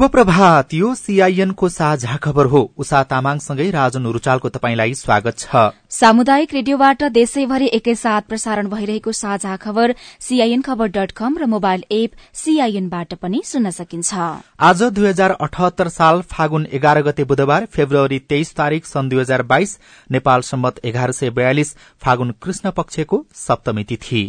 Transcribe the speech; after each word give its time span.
शुभ 0.00 0.10
प्रभात 0.10 0.72
यो 0.74 0.94
सीआईएनको 0.94 1.68
साझा 1.68 2.16
खबर 2.16 2.46
हो। 2.46 2.60
उषा 2.78 3.02
तामाङसँगै 3.04 3.68
राजन 3.70 4.06
रुचालको 4.06 4.48
तपाईँलाई 4.48 4.94
स्वागत 4.94 5.38
छ। 5.38 5.56
सामुदायिक 5.90 6.54
रेडियोबाट 6.54 7.02
देशैभरि 7.12 7.66
एकैसाथ 7.74 8.22
प्रसारण 8.22 8.68
भइरहेको 8.68 9.12
साझा 9.12 9.56
खबर 9.56 9.94
सीआईएन 10.20 10.62
खबर 10.62 10.88
डट 10.88 11.12
कम 11.12 11.36
र 11.38 11.46
मोबाइल 11.46 11.84
एप 11.92 12.10
सीआईएनबाट 12.34 13.14
पनि 13.16 13.42
सुन्न 13.44 13.70
सकिन्छ। 13.72 14.14
आज 14.60 14.82
दुई 14.90 15.06
हजार 15.06 15.36
अठहत्तर 15.38 15.88
साल 15.90 16.22
फागुन 16.32 16.66
एघार 16.72 17.02
गते 17.02 17.24
बुधबार 17.26 17.66
फेब्रुअरी 17.68 18.18
तेइस 18.26 18.54
तारीक 18.56 18.86
सन् 18.86 19.10
दुई 19.10 19.20
हजार 19.20 19.42
बाइस 19.52 19.78
नेपाल 20.10 20.40
सम्मत 20.48 20.80
एघार 20.84 21.12
सय 21.12 21.30
बयालिस 21.32 21.76
फागुन 22.00 22.34
कृष्ण 22.42 22.70
पक्षको 22.72 23.24
सप्तमी 23.38 23.84
तिथि। 23.84 24.24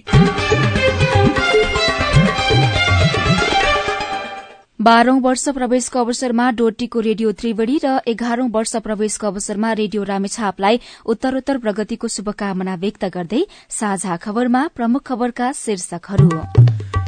बाह्रौं 4.81 5.19
वर्ष 5.21 5.43
प्रवेशको 5.55 5.99
अवसरमा 5.99 6.45
डोटीको 6.57 6.99
रेडियो 7.07 7.31
त्रिवेणी 7.37 7.77
र 7.83 7.89
एघारौं 8.07 8.47
वर्ष 8.51 8.75
प्रवेशको 8.81 9.27
अवसरमा 9.27 9.73
रेडियो 9.77 10.03
रामेछापलाई 10.03 10.79
उत्तरोत्तर 11.05 11.57
प्रगतिको 11.61 12.07
शुभकामना 12.09 12.75
व्यक्त 12.81 13.05
गर्दै 13.13 13.45
साझा 13.69 14.17
खबरमा 14.17 14.67
प्रमुख 14.75 15.03
खबरका 15.05 15.51
शीर्षकहरू। 15.57 16.29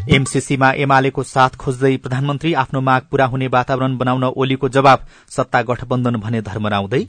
एमसीसीमा 0.03 0.69
एमालेको 0.83 1.23
साथ 1.23 1.55
खोज्दै 1.57 1.95
प्रधानमन्त्री 1.97 2.53
आफ्नो 2.53 2.79
माग 2.81 3.01
पूरा 3.11 3.25
हुने 3.25 3.47
वातावरण 3.49 3.95
बनाउन 3.97 4.23
ओलीको 4.35 4.69
जवाब 4.69 5.05
सत्ता 5.31 5.61
गठबन्धन 5.61 6.15
भने 6.19 6.41
धर्मराउँदै। 6.43 7.05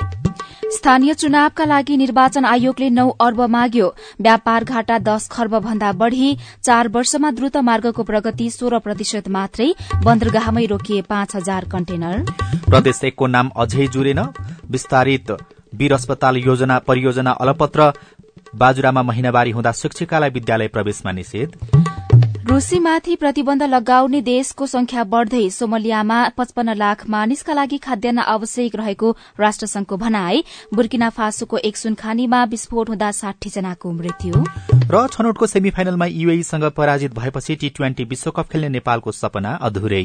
स्थानीय 0.74 1.14
चुनावका 1.14 1.64
लागि 1.64 1.96
निर्वाचन 1.96 2.44
आयोगले 2.44 2.90
नौ 2.90 3.08
अर्ब 3.20 3.40
माग्यो। 3.50 3.88
व्यापार 4.20 4.64
घाटा 4.64 4.98
दश 5.00 5.28
खर्ब 5.28 5.58
भन्दा 5.58 5.90
बढ़ी 5.94 6.36
चार 6.62 6.88
वर्षमा 6.88 7.30
द्रुत 7.30 7.56
मार्गको 7.66 8.02
प्रगति 8.04 8.50
सोह्र 8.50 8.78
प्रतिशत 8.78 9.28
मात्रै 9.28 9.68
बन्दरगाहमै 10.04 10.66
रोकिए 10.66 11.02
पाँच 11.04 11.36
हजार 11.36 11.64
कन्टेनर। 11.66 12.16
प्रदेश 12.70 13.04
एकको 13.04 13.26
नाम 13.26 13.50
अझै 13.56 13.86
जुरेन। 13.88 14.20
विस्तारित 14.70 15.30
वीर 15.74 15.92
अस्पताल 15.92 16.36
योजना 16.46 16.78
परियोजना 16.86 17.30
अलपत्र। 17.42 17.92
बाजुरामा 18.54 19.02
महिनावारी 19.02 19.50
हुँदा 19.50 19.72
शिक्षिकालाई 19.74 20.30
विद्यालय 20.30 20.68
प्रवेशमा 20.68 21.12
निषेध। 21.12 21.58
रूसीमाथि 22.44 23.14
प्रतिबन्ध 23.16 23.62
लगाउने 23.62 24.20
देशको 24.20 24.66
संख्या 24.66 25.04
बढ़दै 25.04 25.50
सोमलियामा 25.50 26.18
पचपन्न 26.28 26.74
लाख 26.74 27.04
मानिसका 27.08 27.52
लागि 27.52 27.78
खाद्यान्न 27.78 28.18
आवश्यक 28.18 28.76
रहेको 28.76 29.16
राष्ट्रसंघको 29.40 29.96
भनाई। 29.96 30.44
बुर्किना 30.74 31.08
फासोको 31.10 31.56
एक 31.58 31.76
सुनखानीमा 31.76 32.44
विस्फोट 32.44 32.88
हुँदा 32.88 33.10
साठी 33.10 33.50
जनाको 33.50 33.92
मृत्यु। 33.92 34.44
र 34.92 35.06
छनौटको 35.08 35.46
सेमी 35.46 35.70
फाइनलमा 35.70 36.06
युएईसँग 36.06 36.64
पराजित 36.76 37.14
भएपछि 37.14 37.56
टी 37.56 37.68
ट्वेन्टी 37.70 38.04
विश्वकप 38.04 38.48
खेल्ने 38.52 38.68
नेपालको 38.68 39.12
सपना 39.12 39.58
अधुरै। 39.62 40.04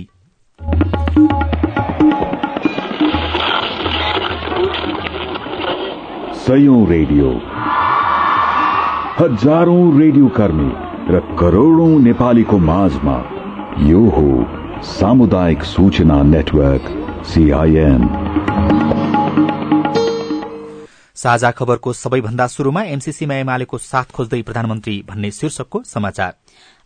रेडियो। 6.89 7.29
हजारौं 9.19 9.99
रेडियो 9.99 10.27
कर्मी। 10.27 10.88
र 11.11 11.19
करोड़ौं 11.39 11.99
नेपालीको 11.99 12.57
माझमा 12.57 13.13
यो 13.81 13.99
हो 14.09 14.29
सामुदायिक 14.83 15.63
सूचना 15.63 16.21
नेटवर्क 16.23 16.83
सीआईएन 17.25 18.03
साझा 21.15 21.51
खबरको 21.51 21.93
सबैभन्दा 21.93 22.47
शुरूमा 22.47 22.83
एमसीसीमा 22.83 23.35
एमालेको 23.35 23.77
साथ 23.77 24.13
खोज्दै 24.15 24.41
प्रधानमन्त्री 24.41 24.95
भन्ने 25.09 25.31
शीर्षकको 25.31 25.81
समाचार। 25.85 26.33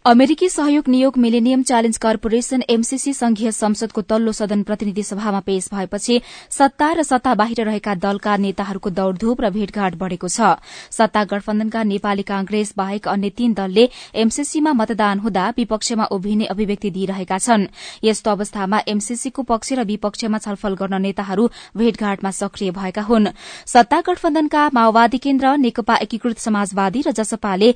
अमेरिकी 0.06 0.47
सहयोग 0.50 0.88
नियोग 0.90 1.18
मिलेनियम 1.18 1.62
च्यालेन्ज 1.64 1.97
कर्पोरेशन 1.97 2.64
एमसीसी 2.69 3.12
संघीय 3.14 3.52
संसदको 3.53 4.02
तल्लो 4.03 4.31
सदन 4.31 4.64
प्रतिनिधि 4.64 5.03
सभामा 5.03 5.40
पेश 5.41 5.69
भएपछि 5.74 6.19
सत्ता 6.52 6.91
र 6.94 7.03
सत्ता 7.03 7.34
बाहिर 7.34 7.64
रहेका 7.66 7.94
दलका 8.03 8.36
नेताहरूको 8.38 8.90
दौड़धूप 8.91 9.41
र 9.41 9.50
भेटघाट 9.50 9.96
बढ़ेको 9.96 10.28
छ। 10.28 10.59
सत्ता 10.91 11.24
गठबन्धनका 11.24 11.84
नेपाली 11.84 12.24
कांग्रेस 12.24 12.74
बाहेक 12.78 13.08
अन्य 13.08 13.30
तीन 13.30 13.53
दलले 13.53 13.88
एमसीसीमा 14.18 14.74
मतदान 14.74 15.19
हुँदा 15.19 15.47
विपक्षमा 15.58 16.06
उभिने 16.12 16.46
अभिव्यक्ति 16.52 16.91
दिइरहेका 16.91 17.38
छन्। 17.38 17.66
यस्तो 18.03 18.31
अवस्थामा 18.31 18.81
एमसीसीको 18.88 19.44
पक्ष 19.46 19.72
र 19.74 19.88
विपक्षमा 19.88 20.38
छलफल 20.38 20.75
गर्न 20.84 21.02
नेताहरू 21.02 21.47
भेटघाटमा 21.78 22.31
सक्रिय 22.34 22.72
भएका 22.74 23.08
हुन्। 23.08 23.31
सत्ता 23.68 24.02
गठबन्धनका 24.02 24.68
माओवादी 24.74 25.24
केन्द्र 25.24 25.56
नेकपा 25.64 25.96
एकीकृत 26.03 26.44
समाजवादी 26.44 27.08
र 27.08 27.12
जसपाले 27.14 27.74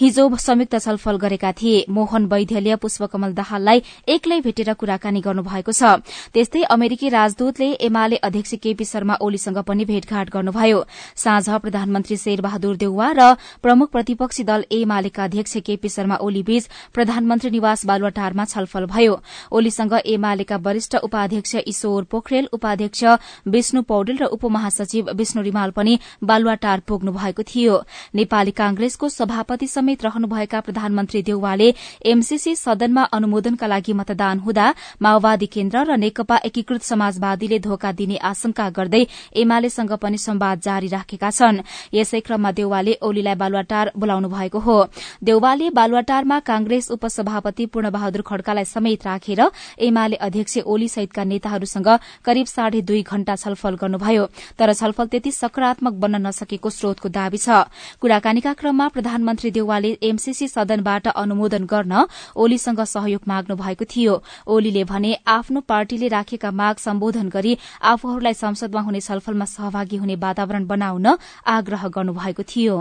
हिजो 0.00 0.24
संयुक्त 0.38 0.74
छलफल 0.76 1.16
गरेका 1.18 1.50
थिए। 1.52 1.84
मोहन 1.90 2.26
वैद्यले 2.26 2.74
पुष्पकमल 2.76 3.32
दाहाललाई 3.34 3.82
एक्लै 4.08 4.40
भेटेर 4.40 4.72
कुराकानी 4.74 5.20
गर्नुभएको 5.20 5.72
छ। 5.72 5.82
त्यस्तै 6.30 6.62
अमेरिकी 6.70 7.08
राजदूतले 7.08 7.68
एमाले 7.82 8.16
अध्यक्ष 8.22 8.54
केपी 8.62 8.84
शर्मा 8.84 9.14
ओलीसँग 9.20 9.58
पनि 9.66 9.84
भेटघाट 9.84 10.30
गर्नुभयो। 10.30 10.84
साँझ 11.16 11.48
प्रधानमन्त्री 11.50 12.16
शेरबहादुर 12.16 12.76
देउवा 12.76 13.08
र 13.12 13.34
प्रमुख 13.62 13.90
प्रतिपक्षी 13.90 14.44
दल 14.44 14.64
एमालेका 14.70 15.24
अध्यक्ष 15.24 15.56
केपी 15.66 15.88
शर्मा 15.88 16.16
ओली 16.22 16.42
बीच 16.42 16.68
प्रधानमन्त्री 16.94 17.50
निवास 17.50 17.86
बालुवाटारमा 17.86 18.44
छलफल 18.44 18.86
भयो। 18.86 19.18
ओलीसँग 19.50 19.94
एमालेका 20.06 20.56
वरिष्ठ 20.62 20.96
उपाध्यक्ष 21.02 21.56
ईश्वर 21.66 22.02
पोखरेल 22.06 22.48
उपाध्यक्ष 22.52 23.04
विष्णु 23.48 23.82
पौडेल 23.82 24.18
र 24.18 24.30
उपमहासचिव 24.30 25.10
विष्णु 25.12 25.42
रिमाल 25.42 25.70
पनि 25.74 25.98
बालुवाटार 26.22 26.80
पुग्नु 26.86 27.12
भएको 27.12 27.42
थियो। 27.44 27.82
नेपाली 28.14 28.50
कांग्रेसको 28.54 29.08
सभापति 29.10 29.66
समेत 29.88 30.04
रहनुभएका 30.04 30.60
प्रधानमन्त्री 30.60 31.22
देउवाले 31.22 31.68
एमसीसी 32.04 32.54
सदनमा 32.56 33.02
अनुमोदनका 33.08 33.66
लागि 33.66 33.92
मतदान 33.94 34.38
हुँदा 34.38 34.66
माओवादी 35.00 35.46
केन्द्र 35.48 35.84
र 35.88 35.96
नेकपा 35.96 36.36
एकीकृत 36.44 36.82
समाजवादीले 36.84 37.58
धोका 37.58 37.92
दिने 37.96 38.16
आशंका 38.20 38.68
गर्दै 38.68 39.00
एमालेसँग 39.32 39.92
पनि 39.96 40.18
संवाद 40.18 40.60
जारी 40.60 40.88
राखेका 40.92 41.30
छन्। 41.30 41.62
यसै 41.88 42.20
क्रममा 42.20 42.50
देउवाले 42.52 42.98
ओलीलाई 43.00 43.34
बालुवाटार 43.40 43.92
बोलाउनु 43.96 44.28
भएको 44.28 44.58
हो। 44.60 44.76
देउवाले 45.24 45.70
बालुवाटारमा 45.72 46.38
कांग्रेस 46.44 46.90
उपसभापति 46.92 47.66
पूर्णबहादुर 47.72 48.22
खड्कालाई 48.28 48.64
समेत 48.66 49.06
राखेर 49.08 49.40
एमाले 49.80 50.16
अध्यक्ष 50.20 50.68
ओली 50.68 50.88
सहितका 50.88 51.24
नेताहरूसँग 51.24 51.88
करिब 52.24 52.46
साढे 52.46 52.80
दुई 52.84 53.02
घण्टा 53.08 53.36
छलफल 53.38 53.80
गर्नुभयो। 53.80 54.24
तर 54.58 54.72
छलफल 54.74 55.06
त्यति 55.08 55.32
सकारात्मक 55.32 55.94
बन्न 55.96 56.26
नसकेको 56.26 56.68
स्रोतको 56.68 57.08
दावी 57.08 57.38
छ। 57.38 57.64
कुराकानीका 58.00 58.52
क्रममा 58.52 58.86
प्रधानमन्त्री 58.90 59.50
देउवाले 59.50 59.76
उहाँले 59.78 59.98
एमसीसी 60.02 60.46
सदनबाट 60.48 61.06
अनुमोदन 61.08 61.64
गर्न 61.64 62.06
ओलीसँग 62.34 62.80
सहयोग 62.82 63.22
माग्नु 63.28 63.56
भएको 63.56 63.84
थियो। 63.86 64.14
ओलीले 64.44 64.84
भने 64.84 65.14
आफ्नो 65.26 65.60
पार्टीले 65.62 66.08
राखेका 66.08 66.50
माग 66.50 66.76
सम्बोधन 66.76 67.28
गरी 67.30 67.58
आफूहरूलाई 67.84 68.34
संसदमा 68.34 68.80
हुने 68.82 69.00
छलफलमा 69.00 69.44
सहभागी 69.46 69.96
हुने 69.96 70.14
वातावरण 70.18 70.66
बनाउन 70.66 71.06
आग्रह 71.46 71.88
गर्नुभएको 71.88 72.42
थियो। 72.42 72.76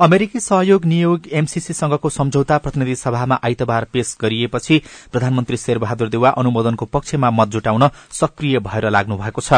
अमेरिकी 0.00 0.40
सहयोग 0.40 0.84
नियोग 0.84 1.26
एमसीसीसँगको 1.32 2.08
सम्झौता 2.10 2.58
प्रतिनिधि 2.58 2.94
सभामा 2.96 3.38
आइतबार 3.44 3.84
पेश 3.92 4.16
गरिएपछि 4.22 4.80
प्रधानमन्त्री 5.12 5.56
शेरबहादुर 5.56 6.08
देवा 6.08 6.30
अनुमोदनको 6.40 6.84
पक्षमा 6.86 7.30
मत 7.30 7.48
जुटाउन 7.48 7.88
सक्रिय 8.12 8.58
भएर 8.60 8.88
लाग्नु 8.90 9.16
भएको 9.16 9.40
छ। 9.40 9.52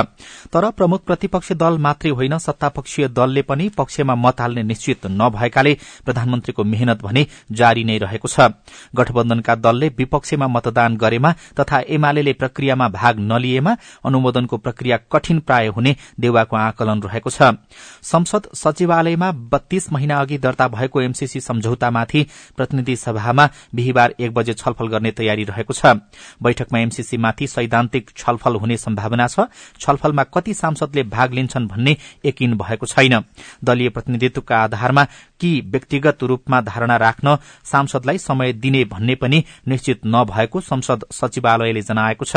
तर 0.52 0.70
प्रमुख 0.72 1.04
प्रतिपक्षी 1.04 1.54
दल 1.54 1.78
मात्रै 1.78 2.10
होइन 2.12 2.38
सत्तापक्षीय 2.38 3.08
दलले 3.10 3.42
पनि 3.42 3.68
पक्षमा 3.68 4.14
मत 4.16 4.40
हाल्ने 4.40 4.62
निश्चित 4.62 5.06
नभएकाले 5.12 5.76
प्रधानमन्त्रीको 6.04 6.64
मेहनत 6.64 7.02
भने 7.02 7.26
जारी 7.52 7.84
नै 7.84 7.98
रहेको 7.98 8.28
छ। 8.28 8.50
गठबन्धनका 8.96 9.54
दलले 9.56 9.88
विपक्षमा 9.98 10.46
मतदान 10.48 10.96
गरेमा 10.96 11.34
तथा 11.60 11.80
एमाले 11.88 12.32
प्रक्रियामा 12.32 12.88
भाग 12.90 13.18
नलिएमा 13.22 13.76
अनुमोदनको 14.04 14.56
प्रक्रिया 14.58 14.96
कठिन 15.12 15.38
प्राय 15.40 15.66
हुने 15.68 15.96
देवाको 16.20 16.56
आकलन 16.56 17.02
रहेको 17.02 17.30
छ। 17.30 17.54
संसद 18.02 18.48
सचिवालयमा 18.54 19.30
बत्तीस 19.52 19.92
महिना 19.92 20.11
अघि 20.12 20.38
दर्ता 20.38 20.68
भएको 20.68 21.00
एमसीसी 21.00 21.40
सम्झौतामाथि 21.40 22.26
प्रतिनिधि 22.56 22.96
सभामा 22.96 23.48
बिहिबार 23.74 24.14
एक 24.20 24.34
बजे 24.34 24.54
छलफल 24.54 24.88
गर्ने 24.88 25.10
तयारी 25.10 25.44
रहेको 25.44 25.74
छ। 25.74 25.96
बैठकमा 26.42 26.78
एमसीसीमाथि 26.78 27.46
सैद्धान्तिक 27.46 28.10
छलफल 28.16 28.56
हुने 28.56 28.76
सम्भावना 28.76 29.26
छ। 29.26 29.40
छलफलमा 29.80 30.24
कति 30.24 30.54
सांसदले 30.54 31.02
भाग 31.02 31.32
लिन्छन् 31.32 31.68
भन्ने 31.68 31.96
यकिन 32.26 32.56
भएको 32.56 32.86
छैन। 32.86 33.20
दलीय 33.64 33.88
प्रतिनिधित्वका 33.88 34.58
आधारमा 34.58 35.04
कि 35.40 35.60
व्यक्तिगत 35.66 36.22
रूपमा 36.22 36.60
धारणा 36.60 36.96
राख्न 36.96 37.36
सांसदलाई 37.64 38.18
समय 38.18 38.52
दिने 38.54 38.84
भन्ने 38.84 39.14
पनि 39.14 39.44
निश्चित 39.68 40.00
नभएको 40.06 40.60
संसद 40.60 41.04
सचिवालयले 41.12 41.82
जनाएको 41.82 42.24
छ। 42.24 42.36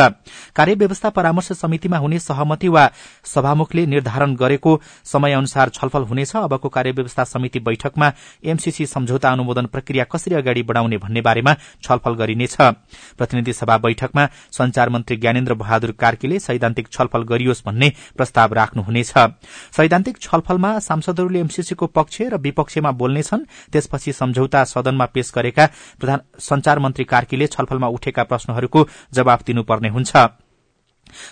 कार्यव्यवस्था 0.56 1.10
परामर्श 1.10 1.51
समितिमा 1.54 1.98
हुने 1.98 2.19
सहमति 2.19 2.68
वा 2.68 2.89
सभामुखले 3.25 3.86
निर्धारण 3.86 4.36
गरेको 4.36 4.80
समय 5.06 5.33
अनुसार 5.33 5.69
छलफल 5.69 6.04
हुनेछ। 6.04 6.36
अबको 6.36 6.69
कार्यव्यवस्था 6.69 7.24
समिति 7.25 7.60
बैठकमा 7.66 8.12
एमसीसी 8.46 8.86
सम्झौता 8.86 9.30
अनुमोदन 9.32 9.66
प्रक्रिया 9.68 10.04
कसरी 10.06 10.36
अगाडि 10.36 10.64
बढ़ाउने 10.64 10.98
भन्ने 10.98 11.22
बारेमा 11.22 11.54
छलफल 11.84 12.14
गरिनेछ। 12.16 12.56
प्रतिनिधि 13.18 13.54
सभा 13.54 13.78
बैठकमा 13.78 14.26
संचार 14.52 14.90
मन्त्री 14.90 15.18
ज्ञानेन्द्र 15.18 15.54
बहादुर 15.56 15.92
कार्कीले 16.00 16.40
सैद्धान्तिक 16.40 16.88
छलफल 16.90 17.24
गरियोस् 17.24 17.64
भन्ने 17.66 17.92
प्रस्ताव 18.18 18.54
राख्नुहुनेछ। 18.54 19.14
सैद्धान्तिक 19.78 20.18
छलफलमा 20.22 20.78
सांसदहरूले 20.82 21.40
एमसीसीको 21.40 21.86
पक्ष 21.90 22.22
र 22.24 22.38
विपक्षमा 22.38 22.92
बोल्नेछन् 22.94 23.48
त्यसपछि 23.72 24.12
सम्झौता 24.14 24.64
सदनमा 24.66 25.06
पेश 25.14 25.32
गरेका 25.36 25.66
संचार 26.40 26.80
मन्त्री 26.80 27.04
कार्कीले 27.06 27.48
छलफलमा 27.48 27.88
उठेका 27.90 28.24
प्रश्नहरूको 28.24 28.88
जवाब 29.14 29.40
दिनुपर्ने 29.48 29.90
हुन्छ। 29.90 30.44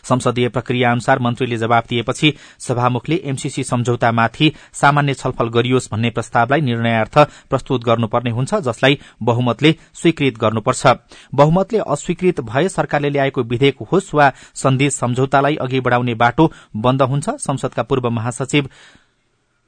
संसदीय 0.04 0.50
प्रक्रिया 0.50 0.92
अनुसार 0.92 1.20
मन्त्रीले 1.20 1.58
जवाब 1.58 1.84
दिएपछि 1.90 2.34
सभामुखले 2.60 3.16
एमसीसी 3.26 3.64
सम्झौतामाथि 3.64 4.52
सामान्य 4.74 5.14
छलफल 5.14 5.50
गरियोस् 5.50 5.90
भन्ने 5.92 6.10
प्रस्तावलाई 6.10 6.62
निर्णयार्थ 6.62 7.18
प्रस्तुत 7.50 7.84
गर्नुपर्ने 7.84 8.32
हुन्छ 8.32 8.56
जसलाई 8.56 9.00
बहुमतले 9.22 9.76
स्वीकृत 9.94 10.38
गर्नुपर्छ। 10.38 10.88
बहुमतले 11.36 11.80
अस्वीकृत 11.88 12.42
भए 12.42 12.68
सरकारले 12.70 13.10
ल्याएको 13.10 13.44
विधेयक 13.44 13.82
होस् 13.92 14.14
वा 14.16 14.32
सन्धि 14.56 14.90
सम्झौतालाई 14.90 15.56
अघि 15.56 15.80
बढ़ाउने 15.80 16.14
बाटो 16.16 16.52
बन्द 16.76 17.02
हुन्छ। 17.02 17.30
संसदका 17.40 17.84
पूर्व 17.84 18.10
महासचिव 18.10 18.70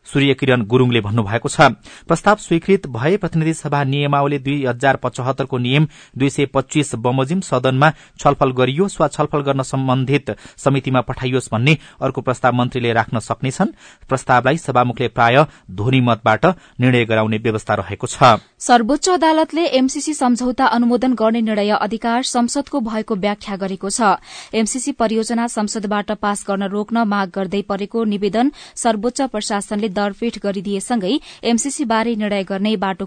सूर्य 0.05 0.33
किरण 0.33 0.61
गुरूङले 0.65 1.01
भन्नुभएको 1.01 1.49
छ। 1.49 1.61
प्रस्ताव 2.07 2.35
स्वीकृत 2.37 2.87
भए 2.87 3.17
प्रतिनिधि 3.17 3.53
सभा 3.55 3.83
नियमावली 3.85 4.39
दुई 4.39 4.65
हजार 4.65 4.95
पचहत्तरको 4.97 5.57
नियम 5.57 5.87
दुई 6.17 6.29
सय 6.29 6.45
पच्चीस 6.47 6.95
बमोजिम 6.97 7.39
सदनमा 7.41 7.91
छलफल 8.19 8.51
गरियोस् 8.51 8.99
वा 9.01 9.07
छलफल 9.07 9.41
गर्न 9.41 9.61
सम्बन्धित 9.63 10.35
समितिमा 10.57 11.01
पठाइयोस् 11.01 11.49
भन्ने 11.51 11.77
अर्को 12.01 12.21
प्रस्ताव 12.21 12.53
मन्त्रीले 12.53 12.93
राख्न 12.93 13.19
सक्नेछन्। 13.21 13.73
प्रस्तावलाई 14.09 14.57
सभामुखले 14.57 15.07
प्राय 15.09 15.43
ध्वनि 15.71 16.01
मतबाट 16.01 16.45
निर्णय 16.79 17.05
गराउने 17.05 17.37
व्यवस्था 17.37 17.73
रहेको 17.75 18.07
छ। 18.07 18.39
सर्वोच्च 18.59 19.09
अदालतले 19.09 19.65
एमसीसी 19.77 20.13
सम्झौता 20.13 20.65
अनुमोदन 20.67 21.13
गर्ने 21.15 21.41
निर्णय 21.41 21.71
अधिकार 21.77 22.23
संसदको 22.25 22.79
भएको 22.81 23.15
व्याख्या 23.15 23.55
गरेको 23.55 23.89
छ। 23.89 24.21
एमसीसी 24.53 24.91
परियोजना 24.91 25.47
संसदबाट 25.47 26.11
पास 26.21 26.45
गर्न 26.47 26.63
रोक्न 26.69 27.03
माग 27.05 27.29
गर्दै 27.35 27.61
परेको 27.61 28.03
निवेदन 28.05 28.51
सर्वोच्च 28.75 29.21
प्रशासनले 29.31 29.89
दरपेट 29.95 30.39
गरिदिएसँगै 30.43 31.17
एमसीसी 31.45 31.85
बारे 31.85 32.15
निर्णय 32.15 32.43
गर्ने 32.45 32.75
बाटो 32.77 33.05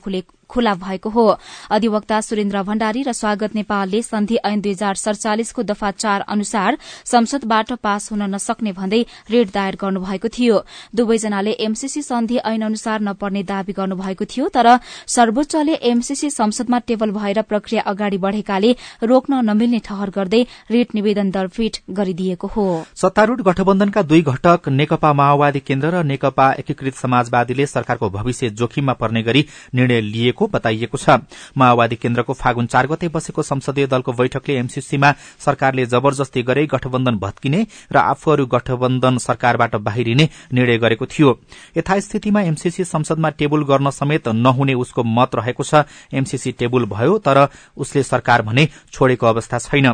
खुला 0.50 0.75
भएको 0.77 1.11
हो। 1.11 1.27
अधिवक्ता 1.71 2.21
सुरेन्द्र 2.21 2.62
भण्डारी 2.62 3.03
र 3.03 3.12
स्वागत 3.12 3.55
नेपालले 3.55 4.03
सन्धि 4.03 4.37
ऐन 4.45 4.61
दुई 4.61 4.73
हजार 4.73 4.95
सड़चालिसको 4.97 5.62
दफा 5.65 5.91
चार 5.93 6.21
अनुसार 6.29 6.79
संसदबाट 7.05 7.73
पास 7.79 8.11
हुन 8.12 8.23
नसक्ने 8.35 8.73
भन्दै 8.73 9.05
रेड 9.31 9.50
दायर 9.50 9.77
गर्नुभएको 9.81 10.29
थियो। 10.31 10.62
दुवैजनाले 10.95 11.53
एमसीसी 11.61 12.03
सन्धि 12.03 12.37
ऐन 12.45 12.62
अनुसार 12.65 13.00
नपर्ने 13.03 13.43
दावी 13.45 13.73
गर्नुभएको 13.73 14.25
थियो 14.27 14.49
तर 14.50 14.69
सर्वोच्चले 15.09 15.75
एमसीसी 15.85 16.31
संसदमा 16.33 16.79
टेबल 16.89 17.11
भएर 17.12 17.43
प्रक्रिया 17.45 17.83
अगाडि 17.89 18.19
बढ़ेकाले 18.19 18.75
रोक्न 19.05 19.41
नमिल्ने 19.45 19.79
ठहर 19.85 20.11
गर्दै 20.11 20.43
रेड 20.71 20.89
निवेदन 20.95 21.31
दरपीठ 21.31 21.79
गरिदिएको 21.91 22.47
हो। 22.49 22.67
सत्तारूढ़ 22.97 23.43
गठबन्धनका 23.43 24.03
दुई 24.05 24.23
घटक 24.25 24.69
नेकपा 24.71 25.12
माओवादी 25.15 25.61
केन्द्र 25.62 25.89
र 25.91 26.03
नेकपा 26.05 26.47
एकीकृत 26.59 26.95
समाजवादीले 26.97 27.67
सरकारको 27.69 28.11
भविष्य 28.11 28.50
जोखिममा 28.53 28.93
पर्ने 28.95 29.23
गरी 29.23 29.45
निर्णय 29.75 30.00
लिएको 30.03 30.38
गरिएको 30.38 30.46
बताइएको 30.49 30.99
छ। 30.99 31.19
माओवादी 31.56 31.96
केन्द्रको 31.96 32.32
फागुन 32.32 32.67
चार 32.69 32.87
गते 32.87 33.08
बसेको 33.08 33.43
संसदीय 33.43 33.87
दलको 33.88 34.12
बैठकले 34.12 34.55
एमसीसीमा 34.58 35.12
सरकारले 35.40 35.87
जबरजस्ती 35.87 36.43
गरे 36.43 36.67
गठबन्धन 36.69 37.17
भत्किने 37.19 37.67
र 37.93 37.96
आफूहरू 37.99 38.46
गठबन्धन 38.46 39.19
सरकारबाट 39.19 39.76
बाहिरिने 39.79 40.29
निर्णय 40.52 40.79
गरेको 40.79 41.06
थियो। 41.08 41.38
यथास्थितिमा 41.76 42.40
एमसीसी 42.43 42.85
संसदमा 42.85 43.31
टेबुल 43.31 43.64
गर्न 43.64 43.90
समेत 43.90 44.29
नहुने 44.29 44.75
उसको 44.76 45.02
मत 45.02 45.35
रहेको 45.35 45.62
छ। 45.62 45.85
एमसीसी 46.14 46.52
टेबुल 46.55 46.85
भयो 46.87 47.19
तर 47.19 47.49
उसले 47.76 48.02
सरकार 48.02 48.43
भने 48.43 48.69
छोडेको 48.93 49.26
अवस्था 49.26 49.58
छैन। 49.61 49.93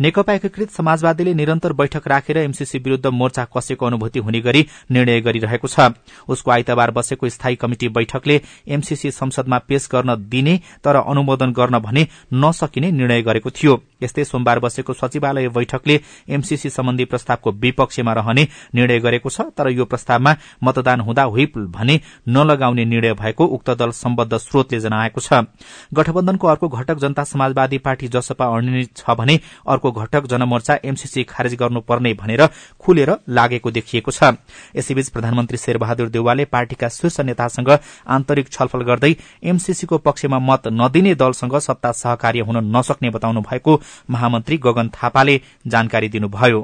नेकपा 0.00 0.32
एकीकृत 0.34 0.70
समाजवादीले 0.70 1.34
निरन्तर 1.34 1.72
बैठक 1.72 2.08
राखेर 2.08 2.38
एमसीसी 2.38 2.78
विरूद्ध 2.78 3.06
मोर्चा 3.08 3.44
कसेको 3.56 3.86
अनुभूति 3.86 4.18
हुने 4.18 4.40
गरी 4.40 4.66
निर्णय 4.90 5.20
गरिरहेको 5.20 5.68
छ। 5.68 5.90
उसको 6.28 6.50
आइतबार 6.50 6.90
बसेको 6.90 7.28
स्थायी 7.28 7.56
कमिटि 7.56 7.88
बैठकले 7.88 8.40
एमसीसी 8.68 9.10
संसदमा 9.10 9.58
पेश 9.60 9.77
गर्न 9.86 10.14
दिने 10.28 10.54
तर 10.84 10.96
अनुमोदन 10.96 11.52
गर्न 11.52 11.78
भने 11.78 12.06
नसकिने 12.34 12.90
निर्णय 12.90 13.22
गरेको 13.22 13.50
थियो। 13.50 13.80
यस्तै 14.02 14.24
सोमबार 14.24 14.58
बसेको 14.58 14.92
सचिवालय 14.92 15.48
बैठकले 15.48 16.00
एमसीसी 16.28 16.70
सम्बन्धी 16.70 17.04
प्रस्तावको 17.04 17.50
विपक्षमा 17.52 18.12
रहने 18.12 18.46
निर्णय 18.74 18.98
गरेको 19.00 19.30
छ 19.30 19.40
तर 19.58 19.68
यो 19.70 19.84
प्रस्तावमा 19.84 20.34
मतदान 20.64 21.00
हुँदा 21.00 21.26
व्हिप 21.26 21.58
भने 21.70 22.00
नलगाउने 22.28 22.84
निर्णय 22.84 23.14
भएको 23.14 23.44
उक्त 23.46 23.70
दल 23.70 23.90
सम्बद्ध 23.92 24.36
स्रोतले 24.38 24.80
जनाएको 24.80 25.20
छ। 25.20 25.42
गठबन्धनको 25.94 26.46
अर्को 26.48 26.68
घटक 26.68 26.98
जनता 26.98 27.24
समाजवादी 27.24 27.78
पार्टी 27.78 28.08
जसपा 28.08 28.46
अड्ने 28.46 28.84
छ 28.96 29.10
भने 29.18 29.38
अर्को 29.66 29.92
घटक 29.92 30.26
जनमोर्चा 30.26 30.78
एमसीसी 30.84 31.24
खारेज 31.24 31.54
गर्नुपर्ने 31.54 32.14
भनेर 32.14 32.46
खुलेर 32.80 33.10
लागेको 33.28 33.70
देखिएको 33.70 34.10
छ। 34.10 34.32
यसैबीच 34.76 35.08
प्रधानमन्त्री 35.08 35.58
शेरबहादुर 35.58 36.08
देउवाले 36.08 36.44
पार्टीका 36.46 36.88
शीर्ष 36.88 37.20
नेतासँग 37.20 37.70
आन्तरिक 38.08 38.48
छलफल 38.48 38.82
गर्दै 38.84 39.12
एमसीसीको 39.68 39.96
पक्षमा 39.98 40.38
मत 40.40 40.62
नदिने 40.72 41.14
दलसँग 41.14 41.56
सत्ता 41.60 41.92
सहकार्य 41.92 42.40
हुन 42.40 42.56
नसक्ने 42.76 43.10
बताउनु 43.10 43.40
भएको 43.42 43.72
महामन्त्री 44.10 44.56
गगन 44.64 44.88
थापाले 44.90 45.40
जानकारी 45.66 46.08
दिनुभयो। 46.08 46.60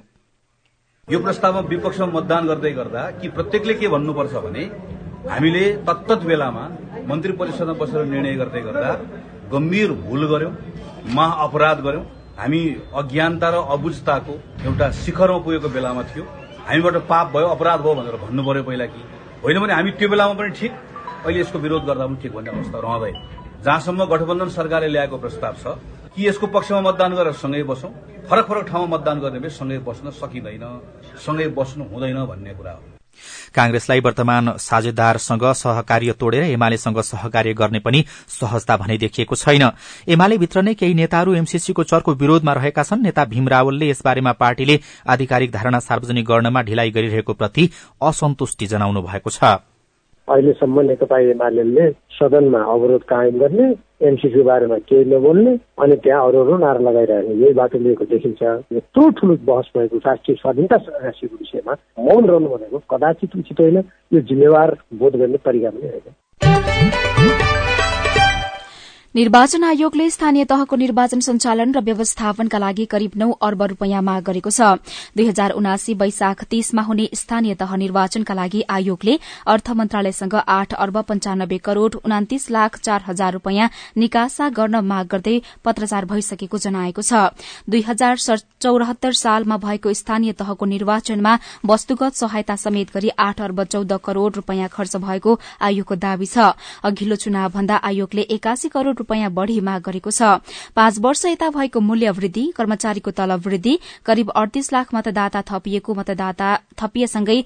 यो 1.09 1.19
प्रस्तावमा 1.21 1.61
विपक्षमा 1.69 2.07
मतदान 2.17 2.47
गर्दै 2.49 2.73
गर्दा 2.73 3.03
कि 3.21 3.29
प्रत्येकले 3.29 3.75
के 3.75 3.89
भन्नुपर्छ 3.89 4.35
भने 4.45 4.65
हामीले 5.29 5.65
तत्त 5.85 6.25
बेलामा 6.25 6.65
मन्त्री 7.05 7.33
परिषदमा 7.37 7.73
बसेर 7.77 8.05
निर्णय 8.07 8.35
गर्दै 8.41 8.61
गर्दा 8.63 8.93
गम्भीर 9.53 9.93
भूल 10.01 10.27
गर्यौं 10.33 10.53
महाअपराध 11.15 11.79
गर्यौं। 11.85 12.05
हामी 12.41 12.63
अज्ञानता 12.97 13.49
र 13.51 13.57
अबुझताको 13.75 14.35
एउटा 14.65 14.91
शिखरमा 15.05 15.39
पुगेको 15.45 15.69
बेलामा 15.77 16.03
थियो। 16.09 16.25
हामीबाट 16.69 16.97
पाप 17.05 17.27
भयो 17.37 17.47
अपराध 17.53 17.81
भयो 17.85 17.95
भनेर 17.95 18.17
भन्नु 18.25 18.43
पर्यो 18.43 18.63
पहिला 18.65 18.87
कि। 18.87 19.01
होइन 19.45 19.59
भने 19.61 19.73
हामी 19.75 19.91
त्यो 20.01 20.09
बेलामा 20.09 20.35
पनि 20.41 20.51
ठिक 20.59 20.73
अहिले 21.25 21.41
यसको 21.41 21.59
विरोध 21.59 21.85
गर्दा 21.85 22.07
पनि 22.07 22.17
ठिक 22.23 22.33
भन्ने 22.35 22.51
अवस्था 22.51 22.79
रहँदैन। 22.79 23.15
जहाँसम्म 23.65 24.05
गठबन्धन 24.07 24.49
सरकारले 24.53 24.89
ल्याएको 24.89 25.17
प्रस्ताव 25.19 25.55
छ 25.57 25.67
कि 26.15 26.29
यसको 26.29 26.47
पक्षमा 26.47 26.81
मतदान 26.81 27.15
गरेर 27.15 27.33
सँगै 27.35 27.63
बसौँ 27.65 27.91
फरक 28.29 28.45
फरक 28.49 28.69
ठाउँमा 28.69 28.97
मतदान 28.97 29.21
गर्ने 29.21 29.51
सँगै 29.51 29.79
बस्न 29.83 30.11
सकिँदैन 30.13 30.65
सँगै 31.19 31.49
बस्नु 31.57 31.85
हुँदैन 31.93 32.25
भन्ने 32.27 32.55
कुरा 32.55 32.73
हो। 32.73 32.83
कांग्रेसलाई 33.55 34.01
वर्तमान 34.01 34.57
साझेदारसँग 34.59 35.45
सहकार्य 35.55 36.13
तोडेर 36.21 36.43
एमालेसँग 36.45 37.01
सहकार्य 37.03 37.53
गर्ने 37.55 37.79
पनि 37.81 38.05
सहजता 38.29 38.77
भने 38.77 38.97
देखिएको 38.99 39.35
छैन। 39.35 39.71
एमाले 40.09 40.39
भित्र 40.39 40.63
नै 40.63 40.75
केही 40.75 40.95
नेताहरू 40.95 41.35
एमसीसीको 41.35 41.83
चर्को 41.85 42.15
विरोधमा 42.15 42.53
रहेका 42.53 42.83
छन्। 42.83 43.03
नेता 43.03 43.25
भीम 43.25 43.49
रावलले 43.49 43.89
यसबारेमा 43.91 44.33
पार्टीले 44.33 44.81
आधिकारिक 45.09 45.53
धारणा 45.53 45.79
सार्वजनिक 45.81 46.27
गर्नमा 46.27 46.63
ढिलाइ 46.63 46.91
गरिरहेको 46.91 47.33
प्रति 47.33 47.71
असन्तुष्टि 48.03 48.67
जनाउनु 48.67 49.03
भएको 49.03 49.31
छ। 49.31 49.63
अहिलेसम्म 50.29 50.81
नेकपा 50.81 51.19
एमाले 51.21 51.91
सदनमा 52.17 52.61
अवरोध 52.73 53.03
कायम 53.09 53.39
गर्ने 53.39 53.65
एमसिसी 54.09 54.43
बारेमा 54.43 54.79
केही 54.89 55.05
नबोल्ने 55.05 55.53
अनि 55.83 55.97
त्यहाँ 55.97 56.29
अरू 56.29 56.41
अरू 56.41 56.57
नारा 56.59 56.81
लगाइरहने। 56.81 57.35
यही 57.35 57.53
बाटो 57.55 57.79
लिएको 57.79 58.05
देखिन्छ। 58.05 58.43
यत्रो 58.73 59.09
ठुलो 59.21 59.37
बहस 59.45 59.71
भएको 59.77 59.97
राष्ट्रिय 60.07 60.37
स्वाधीनता 60.41 60.77
राशिको 61.05 61.37
विषयमा 61.37 61.77
मौन 62.05 62.29
रहनु 62.29 62.49
भनेको 62.49 62.83
कदाचित 62.91 63.37
उचित 63.37 63.61
होइन। 63.61 63.79
यो 64.15 64.21
जिम्मेवार 64.21 64.77
बोध 64.95 65.17
गर्ने 65.17 65.39
तरिका 65.45 65.71
पनि 65.71 65.89
होइन। 65.89 67.64
निर्वाचन 69.15 69.65
आयोगले 69.65 70.09
स्थानीय 70.11 70.45
तहको 70.45 70.77
निर्वाचन 70.77 71.21
सञ्चालन 71.23 71.73
र 71.73 71.81
व्यवस्थापनका 71.81 72.59
लागि 72.59 72.85
करिब 72.85 73.11
नौ 73.17 73.31
अर्ब 73.39 73.63
रूपियाँ 73.63 74.01
माग 74.03 74.23
गरेको 74.27 74.51
छ। 74.51 74.83
दुई 75.15 75.27
हजार 75.27 75.51
उनासी 75.55 75.95
वैशाख 75.95 76.43
तीसमा 76.51 76.83
हुने 76.83 77.07
स्थानीय 77.15 77.55
तह 77.55 77.75
निर्वाचनका 77.79 78.35
लागि 78.35 78.63
आयोगले 78.69 79.15
अर्थ 79.47 79.71
मन्त्रालयसँग 79.73 80.35
आठ 80.35 80.75
अर्ब 80.77 80.99
पञ्चानब्बे 81.05 81.59
करोड़ 81.61 81.95
उनातिस 81.97 82.51
लाख 82.51 82.79
चार 82.81 83.05
हजार 83.07 83.33
रूपियाँ 83.33 83.69
निकासा 83.97 84.49
गर्न 84.51 84.83
माग 84.83 85.07
गर्दै 85.07 85.37
पत्रचार 85.63 86.05
भइसकेको 86.11 86.59
जनाएको 86.59 87.03
छ। 87.05 87.31
दुई 87.71 87.83
हजार 87.87 88.19
चौरात्तर 88.19 89.13
सालमा 89.15 89.57
भएको 89.63 89.95
स्थानीय 89.95 90.33
तहको 90.35 90.65
निर्वाचनमा 90.67 91.37
वस्तुगत 91.65 92.15
सहायता 92.17 92.57
समेत 92.57 92.91
गरी 92.91 93.15
आठ 93.21 93.47
अर्ब 93.47 93.63
चौध 93.71 93.97
करोड़ 94.03 94.35
रूपियाँ 94.35 94.69
खर्च 94.75 94.97
भएको 94.99 95.39
आयोगको 95.63 95.95
दावी 96.03 96.27
छ। 96.27 96.51
अघिल्लो 96.83 97.23
चुनाव 97.23 97.51
भन्दा 97.55 97.81
आयोगले 97.85 98.29
एकासी 98.33 98.75
करोड़ 98.75 99.03
रूपियाँ 99.05 99.31
बढ़ी 99.31 99.61
माग 99.61 99.83
गरेको 99.85 100.11
छ। 100.11 100.41
पाँच 100.73 100.99
वर्ष 100.99 101.25
यता 101.27 101.49
भएको 101.53 101.81
मूल्य 101.83 102.11
वृद्धि 102.17 102.45
कर्मचारीको 102.57 103.11
तलब 103.13 103.41
वृद्धि 103.47 103.79
करिब 104.07 104.31
अडतीस 104.33 104.73
लाख 104.73 104.95
मतदाता 104.95 105.43
थपिएको 105.45 105.95
मतदाता 105.95 106.49
थपिएसँगै 106.81 107.39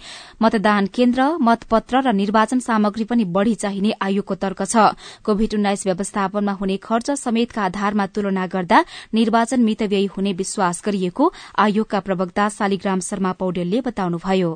मतदान 0.42 0.86
केन्द्र 0.94 1.22
मतपत्र 1.42 2.00
र 2.00 2.12
निर्वाचन 2.14 2.58
सामग्री 2.60 3.04
पनि 3.04 3.24
बढ़ी 3.26 3.54
चाहिने 3.56 3.92
आयोगको 3.98 4.34
तर्क 4.36 4.62
छ। 4.64 4.94
कोविड 5.24 5.54
उन्नाइस 5.54 5.86
व्यवस्थापनमा 5.86 6.52
हुने 6.52 6.76
खर्च 6.78 7.10
समेतका 7.18 7.62
आधारमा 7.64 8.06
तुलना 8.08 8.46
गर्दा 8.46 8.84
निर्वाचन 9.14 9.60
मितव्ययी 9.60 10.06
हुने 10.16 10.32
विश्वास 10.34 10.82
गरिएको 10.86 11.32
आयोगका 11.58 12.00
प्रवक्ता 12.00 12.48
शालिग्राम 12.50 13.00
शर्मा 13.02 13.32
पौडेलले 13.34 13.80
बताउनुभयो। 13.82 14.52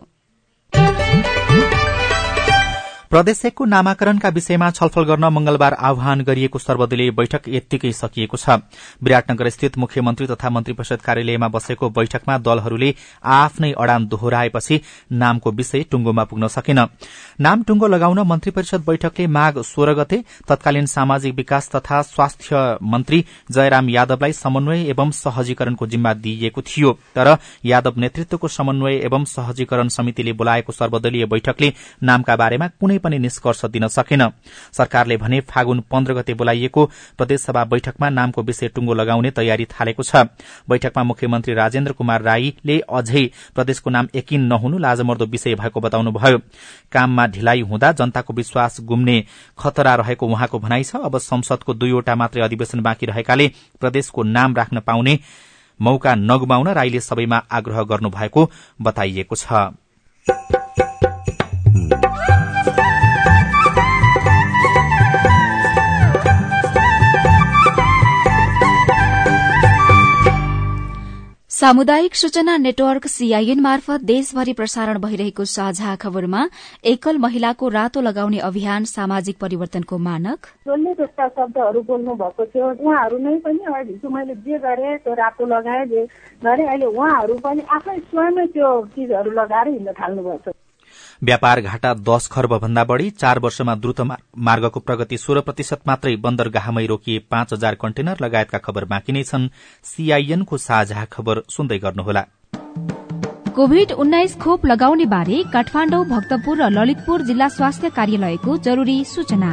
प्रदेश 3.13 3.45
एकको 3.45 3.65
नामाकरणका 3.65 4.29
विषयमा 4.29 4.69
छलफल 4.71 5.05
गर्न 5.05 5.25
मंगलबार 5.29 5.73
आह्वान 5.79 6.21
गरिएको 6.25 6.59
सर्वदलीय 6.59 7.11
बैठक 7.13 7.49
यत्तिकै 7.49 7.91
सकिएको 7.93 8.37
छ। 8.37 8.57
विराटनगर 9.03 9.49
स्थित 9.51 9.77
मुख्यमन्त्री 9.79 10.27
तथा 10.27 10.51
मन्त्री 10.51 10.75
परिषद 10.75 11.01
कार्यालयमा 11.05 11.49
बसेको 11.49 11.91
बैठकमा 11.91 12.37
दलहरूले 12.39 12.89
आफ्नै 13.23 13.71
अडान 13.75 14.07
दोहोऱ्याएपछि 14.09 14.81
नामको 15.13 15.51
विषय 15.53 15.83
टुंगोमा 15.91 16.25
पुग्न 16.25 16.49
सकेन। 16.49 16.79
नाम 17.41 17.63
टुंगो 17.63 17.87
लगाउन 17.87 18.21
मन्त्री 18.25 18.51
परिषद 18.51 18.85
बैठकले 18.87 19.27
माघ 19.29 19.59
सोह्र 19.63 19.95
गते 19.95 20.23
तत्कालीन 20.49 20.87
सामाजिक 20.87 21.35
विकास 21.35 21.71
तथा 21.77 22.01
स्वास्थ्य 22.05 22.65
मन्त्री 22.83 23.25
जयराम 23.51 23.91
यादवलाई 23.91 24.33
समन्वय 24.33 24.89
एवं 24.89 25.11
सहजीकरणको 25.13 25.87
जिम्मा 25.87 26.15
दिइएको 26.15 26.63
थियो। 26.63 26.97
तर 27.15 27.37
यादव 27.65 28.01
नेतृत्वको 28.01 28.49
समन्वय 28.49 28.97
एवं 29.05 29.25
सहजीकरण 29.27 29.89
समितिले 29.91 30.33
बोलाएको 30.33 30.73
सर्वदलीय 30.73 31.27
बैठकले 31.27 31.73
नामका 32.03 32.37
बारेमा 32.37 32.69
कुनै 32.81 33.01
पनि 33.03 33.19
निष्कर्ष 33.19 33.65
दिन 33.67 33.89
सकेन। 33.89 34.29
सरकारले 34.73 35.17
भने 35.17 35.41
फागुन 35.43 35.81
पन्ध्र 35.91 36.15
गते 36.15 36.35
बोलाइएको 36.35 36.85
प्रदेशसभा 37.19 37.65
बैठकमा 37.65 38.09
नामको 38.11 38.43
विषय 38.43 38.69
टुंगो 38.69 38.95
लगाउने 38.95 39.31
तयारी 39.33 39.65
थालेको 39.71 40.03
छ। 40.03 40.27
बैठकमा 40.69 41.03
मुख्यमन्त्री 41.05 41.55
राजेन्द्र 41.55 41.93
कुमार 41.93 42.23
राईले 42.23 42.79
अझै 42.91 43.25
प्रदेशको 43.55 43.91
नाम 43.91 44.09
एकिन 44.15 44.47
नहुनु 44.47 44.79
लाजमर्दो 44.79 45.27
विषय 45.27 45.55
भएको 45.55 45.81
बताउनुभयो। 45.81 46.39
काममा 46.93 47.27
ढिलाइ 47.29 47.61
हुँदा 47.63 47.93
जनताको 47.93 48.33
विश्वास 48.33 48.81
गुम्ने 48.83 49.25
खतरा 49.59 49.95
रहेको 49.97 50.27
उहाँको 50.27 50.59
भनाइ 50.59 50.85
छ। 50.85 50.97
अब 51.03 51.19
संसदको 51.21 51.75
दुईवटा 51.75 52.15
मात्रै 52.15 52.43
अधिवेशन 52.43 52.81
बाँकी 52.81 53.07
रहेकाले 53.07 53.51
प्रदेशको 53.81 54.23
नाम 54.25 54.57
राख्न 54.57 54.81
पाउने 54.81 55.19
मौका 55.81 56.15
नगुमाउन 56.15 56.69
राईले 56.71 57.01
सबैमा 57.01 57.37
आग्रह 57.51 57.83
गर्नुभएको 57.85 58.51
बताइएको 58.81 59.37
छ। 59.37 60.62
सामुदायिक 71.63 72.15
सूचना 72.15 72.57
नेटवर्क 72.59 73.07
सीआईएन 73.07 73.61
मार्फत 73.61 74.05
देशभरि 74.05 74.53
प्रसारण 74.53 74.99
भइरहेको 74.99 75.45
साझा 75.47 75.95
खबरमा 76.03 76.41
एकल 76.85 77.19
महिलाको 77.19 77.69
रातो 77.69 78.01
लगाउने 78.01 78.39
अभियान 78.49 78.85
सामाजिक 78.85 79.37
परिवर्तनको 79.41 79.99
मानक। 79.99 80.47
जसले 80.67 80.95
त्यस्ता 80.95 81.29
शब्दहरू 81.29 81.83
बोल्नु 81.87 82.15
भएको 82.19 82.47
थियो 82.47 82.71
उहाँहरू 82.83 83.19
नै 83.19 83.37
पनि 83.47 83.61
हिजो 83.93 84.11
मैले 84.11 84.35
जे 84.43 84.59
गरेँ 84.59 84.97
त्यो 85.07 85.15
रातो 85.15 85.47
लगाएँ 85.47 85.87
जे 85.87 86.03
गरेँ 86.43 86.67
अहिले 86.67 86.87
उहाँहरू 86.87 87.39
पनि 87.47 87.63
आफै 87.71 87.99
स्वयं 88.11 88.47
त्यो 88.59 88.75
चिजहरू 88.99 89.31
लगाएर 89.31 89.69
हिँड्न 89.69 89.93
थाल्नुभएको 90.03 90.51
छ। 90.51 90.55
व्यापार 91.23 91.61
घाटा 91.61 91.93
दश 91.95 92.27
खर्ब 92.27 92.53
भन्दा 92.59 92.83
बढ़ी 92.85 93.11
चार 93.13 93.39
वर्षमा 93.39 93.75
द्रुत 93.75 94.01
मार्गको 94.39 94.81
प्रगति 94.81 95.17
सोह्र 95.17 95.41
प्रतिशत 95.41 95.81
मात्रै 95.87 96.15
बन्दरगाहमै 96.17 96.87
रोकिए 96.87 97.19
पाँच 97.31 97.53
हजार 97.53 97.75
कन्टेनर 97.75 98.17
लगायतका 98.21 98.59
खबर 98.59 98.85
बाँकी 98.85 99.13
नै 99.13 99.23
छन्। 99.23 99.49
सीआईएनको 99.85 100.57
साझा 100.59 101.05
खबर 101.13 101.43
सुन्दै 101.49 101.79
गर्नुहोला। 101.79 102.25
कोविड 103.55 103.93
उन्नाइस 103.93 104.37
खोप 104.37 104.67
लगाउने 104.67 105.05
बारे 105.07 105.43
काठमाडौँ 105.53 106.05
भक्तपुर 106.07 106.57
र 106.59 106.71
ललितपुर 106.71 107.23
जिल्ला 107.23 107.49
स्वास्थ्य 107.49 107.91
कार्यालयको 107.91 108.57
जरूरी 108.59 108.99
सूचना। 109.05 109.53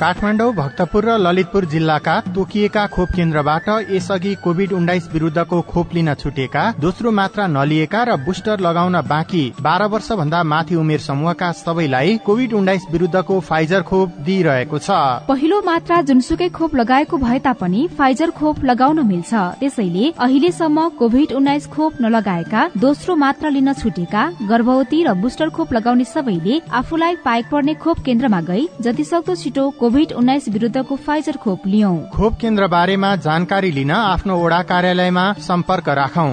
काठमाडौँ 0.00 0.52
भक्तपुर 0.54 1.04
र 1.04 1.16
ललितपुर 1.18 1.64
जिल्लाका 1.66 2.12
तोकिएका 2.32 2.86
खोप 2.88 3.08
केन्द्रबाट 3.16 3.68
यसअघि 3.90 4.34
कोविड 4.44 4.72
उन्नाइस 4.72 5.08
विरूद्धको 5.12 5.60
खोप 5.62 5.92
लिन 5.94 6.12
छुटेका 6.14 6.62
दोस्रो 6.80 7.10
मात्रा 7.12 7.46
नलिएका 7.46 8.02
र 8.04 8.16
बुस्टर 8.24 8.60
लगाउन 8.60 9.00
बाँकी 9.04 9.42
बाह्र 9.60 9.86
वर्ष 9.92 10.10
भन्दा 10.20 10.42
माथि 10.42 10.74
उमेर 10.74 11.00
समूहका 11.00 11.50
सबैलाई 11.54 12.16
कोविड 12.26 12.52
उन्नाइस 12.52 12.86
विरूद्धको 12.92 13.38
फाइजर 13.40 13.82
खोप 13.82 14.14
दिइरहेको 14.24 14.78
छ। 14.78 14.88
पहिलो 15.28 15.60
मात्रा 15.62 16.00
जुनसुकै 16.08 16.48
खोप 16.48 16.74
लगाएको 16.76 17.16
भए 17.18 17.38
तापनि 17.44 17.86
फाइजर 17.98 18.30
खोप 18.40 18.64
लगाउन 18.64 19.04
मिल्छ। 19.06 19.34
त्यसैले 19.60 20.12
अहिलेसम्म 20.18 20.88
कोविड 20.96 21.32
उन्नाइस 21.34 21.66
खोप 21.76 22.00
नलगाएका 22.00 22.64
दोस्रो 22.78 23.16
मात्रा 23.16 23.48
लिन 23.50 23.72
छुटेका 23.74 24.24
गर्भवती 24.48 25.02
र 25.04 25.14
बुस्टर 25.20 25.48
खोप 25.52 25.72
लगाउने 25.72 26.04
सबैले 26.06 26.60
आफूलाई 26.80 27.16
पाएक 27.24 27.52
पर्ने 27.52 27.74
खोप 27.76 28.02
केन्द्रमा 28.08 28.40
गई 28.48 28.66
जतिसक्दो 28.80 29.34
छिटो 29.36 29.68
कोविड 29.90 30.12
उन्नाइस 30.12 30.48
विरूद्धको 30.48 30.96
फाइजर 30.96 31.36
खोप 31.36 31.66
लियौं। 31.66 31.96
खोप 32.08 32.34
केन्द्र 32.40 32.66
बारेमा 32.66 33.08
जानकारी 33.16 33.70
लिन 33.70 33.90
आफ्नो 33.90 34.34
ओडा 34.44 34.62
कार्यालयमा 34.62 35.24
सम्पर्क 35.38 35.88
राखौ। 35.88 36.26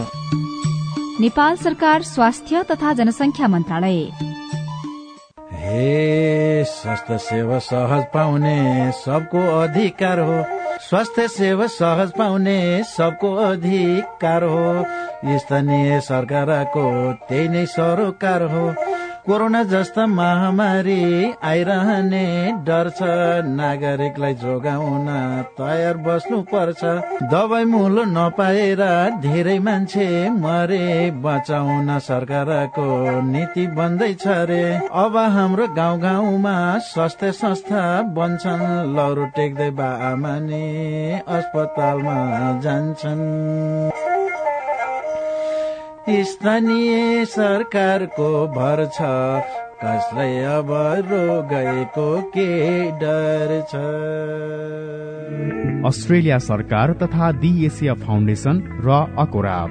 नेपाल 1.19 1.55
सरकार 1.55 2.03
स्वास्थ्य 2.03 2.61
तथा 2.63 2.93
जनसंख्या 2.93 3.47
मन्त्रालय। 3.47 3.97
हे 5.53 6.63
स्वास्थ्य 6.63 7.17
सेवा 7.17 7.57
सहज 7.59 8.03
पाउने 8.13 8.91
सबको 8.91 9.41
अधिकार 9.61 10.19
हो। 10.19 10.37
स्वास्थ्य 10.79 11.27
सेवा 11.27 11.67
सहज 11.67 12.11
पाउने 12.17 12.59
सबको 12.87 13.33
अधिकार 13.45 14.43
हो। 14.43 14.85
स्थानीय 15.37 15.99
सरकारको 16.01 16.85
त्यही 17.13 17.47
नै 17.47 17.65
सरोकार 17.65 18.43
हो। 18.43 18.69
कोरोना 19.27 19.61
जस्ता 19.63 20.05
महामारी 20.07 21.01
आइरहने 21.43 22.27
डर 22.67 22.89
छ 22.97 23.07
नागरिकलाई 23.47 24.33
जोगाउन 24.43 25.09
तयार 25.57 25.97
बस्नु 26.05 26.39
पर्छ 26.51 26.83
दबाई 27.33 27.65
मुलो 27.73 28.03
नपाएर 28.07 28.83
धेरै 29.27 29.57
मान्छे 29.67 30.07
मरे। 30.37 30.87
बचाउन 31.27 31.97
सरकारको 32.07 32.87
नीति 33.27 33.67
बन्दैछ 33.75 34.23
रे। 34.49 34.63
अब 35.03 35.17
हाम्रो 35.35 35.67
गाउँ 35.75 35.99
गाउँमा 36.01 36.57
स्वास्थ्य 36.87 37.31
संस्था 37.43 37.85
बन्छन्। 38.15 38.65
लौरो 38.95 39.25
टेक्दै 39.35 39.69
बा 39.79 39.89
आमानी 40.11 40.65
अस्पतालमा 41.29 42.17
जान्छन्। 42.63 44.16
स्थानीय 46.09 47.25
सरकारको 47.25 48.47
भर 48.47 48.85
छ। 48.85 48.99
कसलाई 49.83 50.37
अब 50.37 50.67
रोगएको 51.11 52.21
के 52.21 52.47
डर 52.91 53.61
छ? 53.69 53.75
अस्ट्रेलिया 55.85 56.37
सरकार 56.37 56.93
तथा 56.93 57.31
दि 57.31 57.65
एसिया 57.65 57.93
फाउन्डेसन 57.93 58.81
र 58.85 59.15
अकोराब। 59.19 59.69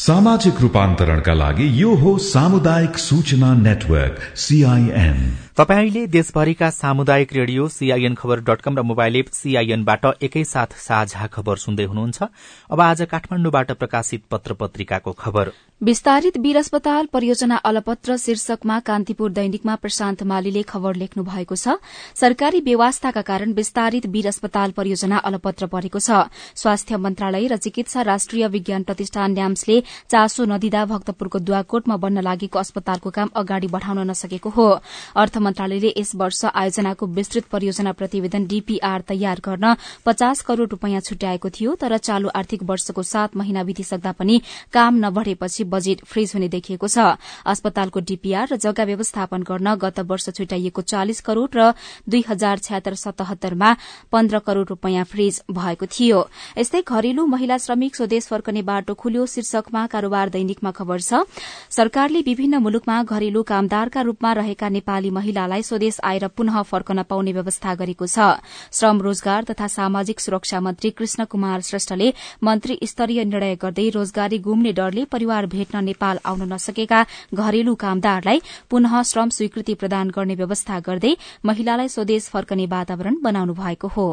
सामाजिक 0.00 0.60
रूपान्तरणका 0.60 1.32
लागि 1.34 1.64
यो 1.80 1.94
हो 1.94 2.16
सामुदायिक 2.26 2.96
सूचना 2.98 3.52
नेटवर्क 3.54 4.20
सीआईएन 4.36 5.18
तपाईँले 5.58 6.06
देशभरिका 6.06 6.70
सामुदायिक 6.70 7.32
रेडियो 7.32 7.68
सीआईएन 7.68 8.14
खबर 8.14 8.40
डट 8.40 8.60
कम 8.64 8.78
र 8.78 8.82
मोबाइल 8.82 9.16
एप 9.16 9.28
सीआईएनबाट 9.34 10.06
एकैसाथ 10.22 10.72
साझा 10.80 11.26
खबर 11.26 11.56
सुन्दै 11.56 11.84
हुनुहुन्छ। 11.84 12.22
अब 12.70 12.80
आज 12.80 13.02
काठमाण्डुबाट 13.12 13.72
प्रकाशित 13.72 14.22
पत्र 14.30 14.54
पत्रिकाको 14.54 15.12
खबर। 15.20 15.52
विस्तारित 15.82 16.36
वीर 16.36 16.56
अस्पताल 16.58 17.06
परियोजना 17.06 17.56
अलपत्र 17.56 18.16
शीर्षकमा 18.16 18.78
कान्तिपुर 18.80 19.30
दैनिकमा 19.32 19.74
प्रशान्त 19.76 20.22
मालीले 20.22 20.62
खबर 20.62 20.94
लेख्नु 20.94 21.22
भएको 21.24 21.56
छ। 21.56 21.76
सरकारी 22.14 22.60
व्यवस्थाका 22.60 23.22
कारण 23.22 23.52
विस्तारित 23.52 24.06
वीर 24.06 24.26
अस्पताल 24.28 24.70
परियोजना 24.76 25.16
अलपत्र 25.18 25.66
परेको 25.66 25.98
छ। 25.98 26.28
स्वास्थ्य 26.54 26.96
मन्त्रालय 26.96 27.46
र 27.48 27.56
चिकित्सा 27.58 28.02
राष्ट्रिय 28.02 28.46
विज्ञान 28.48 28.82
प्रतिष्ठान 28.82 29.32
न्याम्सले 29.32 29.80
चासो 30.10 30.44
नदिँदा 30.44 30.84
भक्तपुरको 30.84 31.38
दुवाकोटमा 31.40 31.96
बन्न 31.96 32.20
लागेको 32.20 32.58
अस्पतालको 32.58 33.10
काम 33.10 33.30
अगाडि 33.34 33.68
बढ़ाउन 33.72 34.04
नसकेको 34.10 34.50
हो। 34.50 34.68
अर्थ 35.16 35.38
मन्त्रालयले 35.38 35.94
यस 35.96 36.14
वर्ष 36.14 36.44
आयोजनाको 36.52 37.06
विस्तृत 37.08 37.48
परियोजना 37.48 37.92
प्रतिवेदन 37.94 38.46
डीपीआर 38.52 39.00
तयार 39.08 39.40
गर्न 39.40 39.74
पचास 40.04 40.44
करोड़ 40.44 40.68
रूपियाँ 40.68 41.00
छुट्याएको 41.00 41.48
थियो 41.48 41.74
तर 41.80 41.96
चालू 41.96 42.28
आर्थिक 42.36 42.68
वर्षको 42.68 43.02
सात 43.06 43.36
महिना 43.36 43.64
बितिसक्दा 43.64 44.12
पनि 44.20 44.40
काम 44.72 45.04
नबढ़ेपछि 45.06 45.68
बजेट 45.70 46.04
फ्रिज 46.04 46.32
हुने 46.34 46.48
देखिएको 46.50 46.88
छ। 46.88 47.16
अस्पतालको 47.46 48.00
डीपीआर 48.02 48.48
र 48.50 48.56
जग्गा 48.58 48.84
व्यवस्थापन 48.84 49.42
गर्न 49.42 49.74
गत 49.76 50.00
वर्ष 50.04 50.28
छुट्याइएको 50.30 50.82
चालिस 50.84 51.20
करोड़ 51.22 51.50
र 51.54 51.72
दुई 52.06 52.24
हजार 52.28 52.58
छ्यात्तर 52.60 52.94
सतहत्तरमा 52.96 53.70
पन्ध्र 54.12 54.38
करोड़ 54.40 54.66
रूपियाँ 54.68 55.04
फ्रिज 55.06 55.42
भएको 55.50 55.86
थियो। 55.88 56.18
यस्तै 56.58 56.82
घरेलु 56.82 57.26
महिला 57.26 57.58
श्रमिक 57.60 57.96
स्वदेश 57.96 58.26
फर्कने 58.28 58.62
बाटो 58.62 58.94
खुल्यो 58.94 59.26
शीर्षकमा 59.26 59.86
कारोबार 59.86 60.28
दैनिकमा 60.30 60.70
खबर 60.72 61.00
छ। 61.00 61.24
सरकारले 61.70 62.20
विभिन्न 62.22 62.58
मुलुकमा 62.60 63.02
घरेलु 63.04 63.42
कामदारका 63.42 64.00
रूपमा 64.02 64.32
रहेका 64.32 64.68
नेपाली 64.70 65.10
महिलालाई 65.10 65.62
स्वदेश 65.62 66.00
आएर 66.04 66.26
पुनः 66.30 66.62
फर्कन 66.62 67.02
पाउने 67.04 67.32
व्यवस्था 67.32 67.74
गरेको 67.74 68.06
छ। 68.06 68.42
श्रम 68.72 69.00
रोजगार 69.00 69.44
तथा 69.44 69.66
सामाजिक 69.68 70.20
सुरक्षा 70.20 70.60
मन्त्री 70.60 70.90
कृष्ण 70.90 71.24
कुमार 71.26 71.60
श्रेष्ठले 71.60 72.12
मन्त्री 72.42 72.78
स्तरीय 72.84 73.24
निर्णय 73.24 73.54
गर्दै 73.56 73.88
रोजगारी 73.90 74.38
गुम्ने 74.40 74.72
डरले 74.72 75.04
परिवार 75.06 75.46
भेट्न 75.60 75.84
नेपाल 75.84 76.24
आउन 76.24 76.42
नसकेका 76.52 77.04
घरेलु 77.34 77.74
कामदारलाई 77.84 78.42
पुनः 78.70 79.02
श्रम 79.02 79.28
स्वीकृति 79.38 79.74
प्रदान 79.74 80.10
गर्ने 80.16 80.34
व्यवस्था 80.40 80.80
गर्दै 80.88 81.14
महिलालाई 81.44 81.88
स्वदेश 81.88 82.28
फर्कने 82.32 82.66
वातावरण 82.66 83.16
बनाउनु 83.22 83.54
भएको 83.54 83.88
हो। 83.88 84.08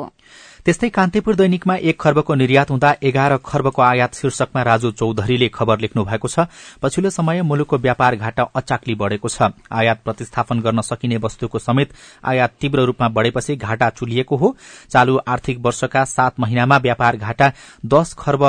त्यस्तै 0.67 0.87
कान्तिपुर 0.89 1.35
दैनिकमा 1.35 1.75
एक 1.79 1.95
खर्बको 1.95 2.35
निर्यात 2.35 2.69
हुँदा 2.69 2.89
एघार 3.01 3.35
खर्बको 3.39 3.81
आयात 3.81 4.15
शीर्षकमा 4.15 4.61
राजु 4.63 4.89
चौधरीले 4.91 5.47
खबर 5.49 5.79
लेख्नु 5.79 6.03
भएको 6.03 6.27
छ। 6.27 6.43
पछिल्लो 6.83 7.09
समय 7.09 7.41
मुलुकको 7.41 7.77
व्यापार 7.77 8.15
घाटा 8.17 8.43
अचाक्ली 8.53 8.95
बढ़ेको 8.99 9.29
छ। 9.29 9.47
आयात 9.71 10.01
प्रतिस्थापन 10.03 10.59
गर्न 10.59 10.81
सकिने 10.81 11.17
वस्तुको 11.23 11.59
समेत 11.59 11.93
आयात 12.23 12.51
तीव्र 12.59 12.83
रूपमा 12.83 13.07
बढ़ेपछि 13.09 13.55
घाटा 13.55 13.89
चुलिएको 13.91 14.35
हो। 14.35 14.55
चालू 14.91 15.15
आर्थिक 15.25 15.59
वर्षका 15.61 16.03
सात 16.05 16.39
महिनामा 16.39 16.77
व्यापार 16.77 17.17
घाटा 17.17 17.51
दश 17.85 18.13
खर्ब 18.19 18.43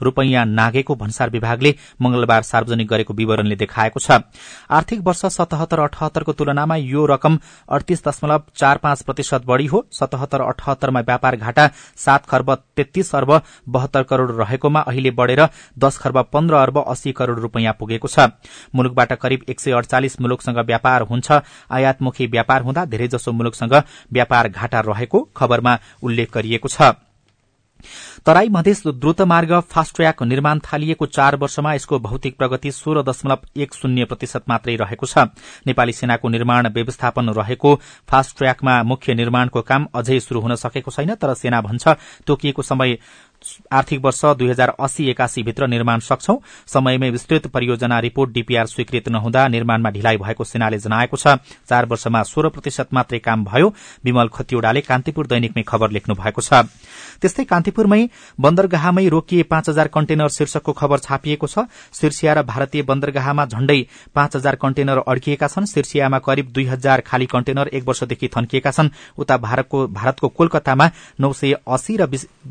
रूपियाँ 0.00 0.44
नागेको 0.46 0.94
भन्सार 0.94 1.30
विभागले 1.30 1.74
मंगलबार 1.98 2.42
सार्वजनिक 2.44 2.88
गरेको 2.88 3.14
विवरणले 3.14 3.56
देखाएको 3.56 3.98
छ। 3.98 4.22
आर्थिक 4.70 5.02
वर्ष 5.02 5.26
सतहत्तर 5.32 5.80
अठहत्तरको 5.80 6.32
तुलनामा 6.34 6.76
यो 6.76 7.06
रकम 7.08 7.38
अडतीस 7.66 8.06
दशमलव 8.06 8.42
चार 8.54 8.76
पाँच 8.78 9.02
प्रतिशत 9.02 9.42
बढ़ी 9.44 9.66
हो। 9.66 9.84
सतहत्तर 9.92 10.40
अठहत्तरमा 10.44 11.00
व्यापार 11.02 11.36
घाटा 11.36 11.62
सात 11.96 12.26
खर्ब 12.26 12.54
तेत्तीस 12.76 13.14
अर्ब 13.14 13.40
बहत्तर 13.68 14.02
करोड़ 14.02 14.30
रहेकोमा 14.32 14.80
अहिले 14.80 15.10
बढ़ेर 15.10 15.46
दश 15.78 15.98
खर्ब 15.98 16.18
पन्ध्र 16.32 16.54
अर्ब 16.54 16.78
अस्सी 16.78 17.12
करोड़ 17.12 17.38
रूपियाँ 17.38 17.76
पुगेको 17.80 18.08
छ। 18.08 18.28
मुलुकबाट 18.74 19.12
करिब 19.12 19.44
एक 19.48 19.60
सय 19.60 19.72
अडचालिस 19.72 20.20
मुलुकसँग 20.20 20.58
व्यापार 20.58 21.02
हुन्छ। 21.02 21.32
आयातमुखी 21.70 22.26
व्यापार 22.26 22.62
हुँदा 22.62 22.84
धेरैजसो 22.84 23.32
मुलुकसँग 23.32 23.74
व्यापार 24.12 24.48
घाटा 24.48 24.80
रहेको 24.80 25.28
खबरमा 25.36 25.78
उल्लेख 26.02 26.34
गरिएको 26.34 26.68
छ। 26.68 27.03
तराई 28.26 28.48
मधेस 28.48 28.82
द्रुत 28.86 29.20
मार्ग 29.22 29.52
फास्ट 29.60 29.96
ट्र्याक 29.96 30.22
निर्माण 30.22 30.58
थालिएको 30.58 31.06
चार 31.06 31.36
वर्षमा 31.36 31.74
यसको 31.74 31.98
भौतिक 31.98 32.36
प्रगति 32.38 32.72
सोह्र 32.72 33.02
दशमलव 33.02 33.46
एक 33.56 33.74
शून्य 33.74 34.04
प्रतिशत 34.04 34.42
मात्रै 34.48 34.76
रहेको 34.76 35.06
छ। 35.06 35.18
नेपाली 35.66 35.92
सेनाको 35.92 36.28
निर्माण 36.28 36.68
व्यवस्थापन 36.68 37.28
रहेको 37.30 37.74
फास्ट 38.08 38.36
ट्र्याकमा 38.38 38.82
मुख्य 38.82 39.14
निर्माणको 39.14 39.62
काम 39.62 39.86
अझै 39.94 40.20
शुरू 40.20 40.40
हुन 40.40 40.54
सकेको 40.54 40.90
छैन 40.90 41.14
तर 41.14 41.34
सेना 41.34 41.60
भन्छ 41.60 41.88
तोकिएको 42.26 42.62
समय 42.62 42.98
आर्थिक 43.72 44.00
वर्ष 44.04 44.24
दुई 44.34 44.48
हजार 44.48 44.68
अस्सी 44.78 45.08
एकासी 45.10 45.42
भित्र 45.42 45.66
निर्माण 45.66 46.00
सक्छौ। 46.00 46.36
समयमै 46.66 47.10
विस्तृत 47.10 47.46
परियोजना 47.46 47.98
रिपोर्ट 48.00 48.30
डीपीआर 48.32 48.66
स्वीकृत 48.66 49.08
नहुँदा 49.08 49.46
निर्माणमा 49.48 49.90
ढिलाइ 49.90 50.16
भएको 50.16 50.44
सेनाले 50.44 50.78
जनाएको 50.78 51.16
छ। 51.16 51.36
चार 51.68 51.86
वर्षमा 51.86 52.22
सोह्र 52.24 52.48
प्रतिशत 52.48 52.94
मात्रै 52.94 53.18
काम 53.20 53.44
भयो। 53.44 53.72
विमल 54.04 54.28
खतिवड़ाले 54.28 54.80
कान्तिपुर 54.82 55.26
दैनिकमै 55.26 55.62
खबर 55.62 55.90
लेख्नु 55.90 56.14
भएको 56.14 56.40
छ। 56.40 56.66
त्यस्तै 57.20 57.44
कान्तिपुरमै 57.44 58.02
बन्दरगाहमै 58.38 59.06
रोकिए 59.08 59.42
पाँच 59.44 59.68
हजार 59.68 59.88
कन्टेनर 59.88 60.28
शीर्षकको 60.30 60.72
खबर 60.74 60.98
छापिएको 61.00 61.46
छ। 61.46 61.66
शीर्षिया 61.92 62.32
र 62.34 62.42
भारतीय 62.44 62.82
बन्दरगाहमा 62.84 63.44
झण्डै 63.46 63.80
पाँच 64.14 64.36
हजार 64.36 64.54
कन्टेनर 64.56 64.98
अड्किएका 65.06 65.46
छन्। 65.48 65.66
शीर्षियामा 65.66 66.18
करिब 66.20 66.46
दुई 66.52 66.64
हजार 66.66 67.00
खाली 67.02 67.26
कन्टेनर 67.26 67.68
एक 67.68 67.84
वर्षदेखि 67.84 68.28
थन्किएका 68.28 68.70
छन्। 68.70 68.88
उता 69.18 69.36
भारतको 69.38 70.28
कोलकातामा 70.28 70.90
नौ 71.20 71.32
सय 71.32 71.52
अस्सी 71.66 71.96
र 71.96 72.06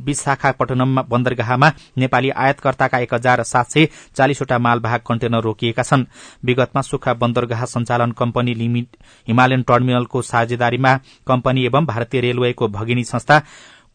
विशाखापट्टनम 0.05 0.82
बन्दरगाहमा 0.85 1.71
नेपाली 1.97 2.29
आयातकर्ताका 2.29 2.99
एक 2.99 3.13
हजार 3.13 3.43
सात 3.43 3.71
सय 3.71 3.87
चालिसवटा 4.15 4.57
मालवाहक 4.59 5.03
कन्टेनर 5.07 5.41
रोकिएका 5.41 5.83
छन्। 5.83 6.05
विगतमा 6.45 6.81
सुक्खा 6.81 7.13
बन्दरगाह 7.15 7.65
सञ्चालन 7.65 8.11
कम्पनी 8.11 8.53
हिमालयन 9.27 9.61
टर्मिनलको 9.63 10.21
साझेदारीमा 10.21 10.97
कम्पनी 11.27 11.65
एवं 11.65 11.85
भारतीय 11.85 12.21
रेलवेको 12.21 12.67
भगिनी 12.67 13.03
संस्था 13.03 13.41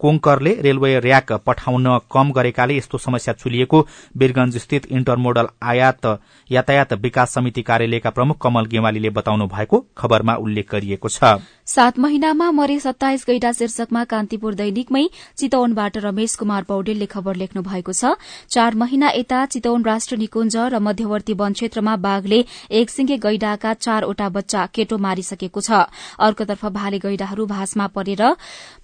कोंकरले 0.01 0.53
रेलवे 0.63 0.99
र्याक 1.01 1.33
पठाउन 1.47 1.87
कम 2.13 2.31
गरेकाले 2.33 2.77
यस्तो 2.77 2.99
समस्या 2.99 3.35
चुलिएको 3.35 3.81
वीरगंज 4.17 4.57
स्थित 4.57 4.87
इन्टरमोडल 4.87 5.47
आयात 5.63 6.07
यातायात 6.51 6.93
विकास 7.03 7.35
समिति 7.35 7.63
कार्यालयका 7.63 8.11
प्रमुख 8.11 8.41
कमल 8.43 8.67
गेवालीले 8.67 9.11
बताउनु 9.11 9.47
भएको 9.47 9.85
खबरमा 9.99 10.35
उल्लेख 10.35 10.71
गरिएको 10.73 11.09
छ। 11.09 11.25
सात 11.69 11.99
महिनामा 11.99 12.51
मरे 12.51 12.79
सत्ताइस 12.81 13.25
गैडा 13.29 13.51
शीर्षकमा 13.53 14.03
कान्तिपुर 14.05 14.55
दैनिकमै 14.57 15.03
चितवनबाट 15.39 15.97
रमेश 15.99 16.35
कुमार 16.37 16.63
पौडेलले 16.65 17.07
खबर 17.07 17.35
लेख्नु 17.37 17.63
भएको 17.63 17.93
छ। 17.93 18.17
चार 18.49 18.75
महिना 18.75 19.11
यता 19.13 19.45
चितवन 19.47 19.83
राष्ट्र 19.85 20.17
निकुञ्ज 20.17 20.57
र 20.57 20.79
मध्यवर्ती 20.81 21.33
वन 21.35 21.53
क्षेत्रमा 21.53 21.97
बाघले 21.99 22.39
एकसिंगे 22.73 23.17
गैडाका 23.19 23.73
चारवटा 23.77 24.29
बच्चा 24.29 24.65
केटो 24.73 24.99
मारिसकेको 24.99 25.61
छ। 25.61 25.85
अर्कोतर्फ 26.19 26.65
भाले 26.73 26.99
गैडाहरू 26.99 27.47
भाषमा 27.47 27.87
परेर 27.93 28.25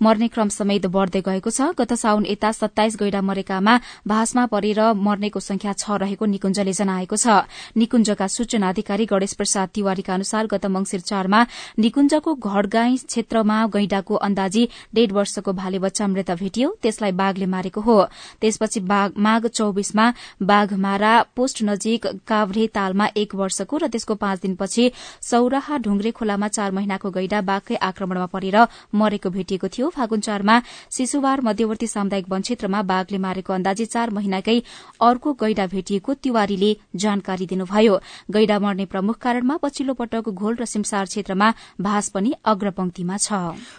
मर्ने 0.04 0.28
क्रम 0.28 0.48
समेत 0.50 0.84
बढ़दै 0.88 1.24
गएको 1.24 1.50
छ। 1.50 1.72
गत 1.80 1.96
साउन 1.96 2.28
यता 2.28 2.52
सत्ताइस 2.52 3.00
गैडा 3.00 3.24
मरेकामा 3.24 3.78
भाषमा 4.06 4.44
परेर 4.52 4.82
मर्नेको 5.00 5.40
संख्या 5.40 5.72
छ 5.72 5.96
रहेको 6.04 6.24
निकुञ्जले 6.36 6.72
जनाएको 6.74 7.16
छ। 7.16 7.48
निकुञ्जका 7.80 8.28
सूचना 8.28 8.68
अधिकारी 8.68 9.08
गणेश 9.08 9.32
प्रसाद 9.40 9.68
तिवारीका 9.72 10.14
अनुसार 10.14 10.52
गत 10.52 10.68
मंगिर 10.68 11.00
चारमा 11.02 11.44
निकुञ्जको 11.80 12.34
घड़गाई 12.74 12.96
क्षेत्रमा 12.98 13.56
गैडाको 13.70 14.14
अन्दाजी 14.26 14.68
डेढ़ 14.94 15.12
वर्षको 15.12 15.52
भाले 15.54 15.78
बच्चा 15.78 16.06
मृत 16.06 16.30
भेटियो। 16.32 16.68
त्यसलाई 16.82 17.12
बाघले 17.14 17.46
मारेको 17.46 17.80
हो। 17.80 17.96
त्यसपछि 18.40 18.80
माघ 19.16 19.46
चौविसमा 19.46 20.06
बाघमारा 20.42 21.12
पोस्ट 21.36 21.62
नजिक 21.62 22.06
काभ्रे 22.26 22.66
तालमा 22.74 23.06
एक 23.14 23.34
वर्षको 23.34 23.76
र 23.78 23.86
त्यसको 23.86 24.14
पाँच 24.18 24.40
दिनपछि 24.42 24.90
सौराहा 25.22 25.78
ढुङ्ग्रे 25.78 26.10
खोलामा 26.10 26.48
चार 26.48 26.70
महिनाको 26.74 27.10
गैडा 27.10 27.40
बाघकै 27.46 27.76
आक्रमणमा 27.78 28.26
परेर 28.34 28.56
मरेको 28.92 29.30
भेटिएको 29.30 29.68
थियो। 29.68 29.88
फागुन 29.90 30.20
चारमा 30.20 30.60
शिशुवार 30.90 31.40
मध्यवर्ती 31.46 31.86
सामुदायिक 31.86 32.26
वन 32.28 32.40
क्षेत्रमा 32.42 32.82
बाघले 32.82 33.18
मारेको 33.18 33.52
अन्दाजी 33.52 33.86
चार 33.86 34.10
महिनाकै 34.10 34.58
अर्को 35.00 35.32
गैडा 35.38 35.66
भेटिएको 35.70 36.14
तिवारीले 36.24 36.70
जानकारी 36.96 37.46
दिनुभयो। 37.46 37.94
गैडा 38.34 38.58
मर्ने 38.58 38.84
प्रमुख 38.90 39.16
कारणमा 39.22 39.56
पछिल्लो 39.62 39.94
पटक 39.94 40.28
घोल 40.30 40.54
र 40.56 40.64
सिमसार 40.66 41.04
क्षेत्रमा 41.06 41.52
भास 41.80 42.08
पनि 42.10 42.32
अग्रपंक्तिमा 42.64 43.16
छ। 43.16 43.32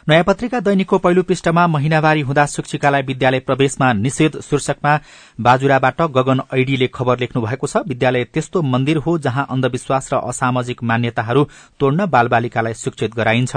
नयाँ 0.10 0.24
पत्रिका 0.24 0.60
दैनिकको 0.60 0.98
पहिलो 0.98 1.24
पृष्ठमा 1.24 1.66
महिनावारी 1.68 2.22
हुँदा 2.22 2.46
शिक्षिकालाई 2.46 3.02
विद्यालय 3.02 3.40
प्रवेशमा 3.40 3.94
निषेध 3.96 4.40
शीर्षकमा 4.40 4.94
बाजुराबाट 5.38 6.02
गगन 6.12 6.42
ऐडीले 6.54 6.88
खबर 6.88 7.20
लेख्नु 7.20 7.42
भएको 7.42 7.68
छ। 7.68 7.78
विद्यालय 7.88 8.24
त्यस्तो 8.34 8.62
मन्दिर 8.64 8.98
हो 8.98 9.18
जहाँ 9.20 9.46
अन्धविश्वास 9.52 10.10
र 10.14 10.18
असामाजिक 10.26 10.84
मान्यताहरू 10.84 11.44
तोड्न 11.80 12.06
बालबालिकालाई 12.06 12.74
शिक्षित 12.74 13.16
गराइन्छ। 13.16 13.56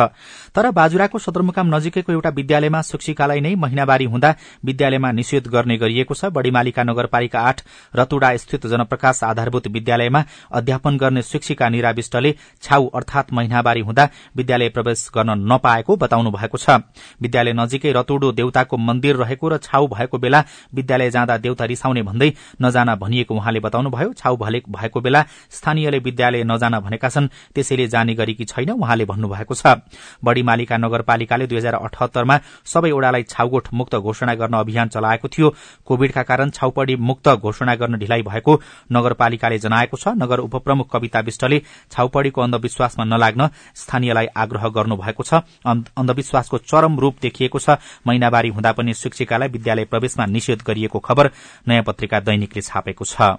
तर 0.54 0.70
बाजुराको 0.70 1.18
सदरमुकाम 1.18 1.74
नजिकैको 1.74 2.12
एउटा 2.12 2.30
विद्यालयमा 2.30 2.80
शिक्षिकालाई 2.82 3.40
नै 3.40 3.54
महिनावारी 3.54 4.04
हुँदा 4.06 4.34
विद्यालयमा 4.64 5.10
निषेध 5.12 5.46
गर्ने 5.48 5.76
गरिएको 5.78 6.14
छ। 6.14 6.24
बड़ीमालिका 6.28 6.82
नगरपालिका 6.82 7.40
आठ 7.40 7.62
रतुडा 7.94 8.36
स्थित 8.36 8.66
जनप्रकाश 8.66 9.22
आधारभूत 9.24 9.68
विद्यालयमा 9.68 10.24
अध्यापन 10.52 10.96
गर्ने 10.98 11.22
शिक्षिका 11.22 11.68
निरा 11.68 11.90
विष्टले 11.92 12.34
छाउ 12.62 12.88
अर्थात 12.90 13.32
महिनावारी 13.32 13.80
हुँदा 13.80 14.08
विद्यालय 14.36 14.68
प्रवेश 14.70 15.08
गर्न 15.14 15.38
नपाएको 15.46 15.96
बताउनु 15.96 16.30
भएको 16.30 16.58
छ। 16.58 16.82
विद्यालय 17.22 17.52
नजिकै 17.54 17.92
रतुडो 17.92 18.32
देउताको 18.32 18.76
मन्दिर 18.78 19.16
रहेको 19.16 19.48
र 19.48 19.56
छाउ 19.60 19.86
भएको 19.88 20.18
बेला 20.18 20.44
विद्यालय 20.74 21.10
जाँदा 21.10 21.36
देउता 21.38 21.66
रिसाउने 21.68 22.02
भन्दै 22.02 22.31
नजान 22.62 22.94
भनिएको 22.96 23.35
उहाँले 23.35 23.61
बताउनुभयो। 23.61 24.12
छाउ 24.14 24.37
भएको 24.68 25.00
बेला 25.00 25.24
स्थानीयले 25.50 25.98
विद्यालय 25.98 26.44
नजान 26.44 26.78
भनेका 26.81 27.09
छन् 27.09 27.28
त्यसैले 27.54 27.87
जाने 27.88 28.14
गरेकी 28.14 28.44
छैन 28.44 28.70
उहाँले 28.72 29.04
भन्नुभएको 29.04 29.54
छ। 29.54 29.85
बड़ीमालिका 30.24 30.76
नगरपालिकाले 30.76 31.46
दुई 31.46 31.59
हजार 31.59 31.74
अठहत्तरमा 31.76 32.37
सबै 32.64 32.90
ओड़ालाई 32.90 33.22
छाउगोठ 33.24 33.68
मुक्त 33.74 33.96
घोषणा 33.96 34.35
गर्न 34.35 34.54
अभियान 34.57 34.88
चलाएको 34.88 35.28
थियो। 35.28 35.48
कोविडका 35.87 36.22
कारण 36.22 36.50
छाउपड़ी 36.50 36.96
मुक्त 36.98 37.28
घोषणा 37.28 37.74
गर्न 37.74 37.98
ढिलाइ 37.98 38.22
भएको 38.22 38.52
नगरपालिकाले 38.92 39.59
जनाएको 39.59 39.96
छ। 39.96 40.09
नगर 40.18 40.38
उपप्रमुख 40.40 40.90
कविता 40.92 41.20
विष्टले 41.20 41.62
छाउपड़ीको 41.92 42.40
अन्धविश्वासमा 42.40 43.04
नलाग्न 43.07 43.48
स्थानीयलाई 43.76 44.26
आग्रह 44.37 44.68
गर्नुभएको 44.68 45.22
छ। 45.22 45.35
अन्धविश्वासको 45.64 46.59
चरम 46.61 46.98
रूप 46.98 47.16
देखिएको 47.22 47.59
छ। 47.59 47.78
महिनावारी 48.07 48.48
हुँदा 48.48 48.72
पनि 48.72 48.94
शिक्षिकालाई 48.94 49.48
विद्यालय 49.48 49.85
प्रवेशमा 49.85 50.26
निषेध 50.26 50.62
गरिएको 50.66 50.98
खबर 50.98 51.31
नयाँ 51.68 51.83
पत्रिका 51.83 52.21
दैनिकले 52.21 52.62
छापेको 52.62 53.05
छ। 53.05 53.37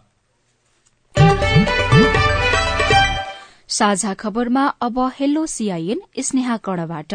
साझा 3.70 4.14
खबरमा 4.14 4.66
अब 4.82 5.00
हेलो 5.16 5.46
सीआईएन 5.46 6.02
स्नेहा 6.20 6.58
कड़बाट। 6.58 7.14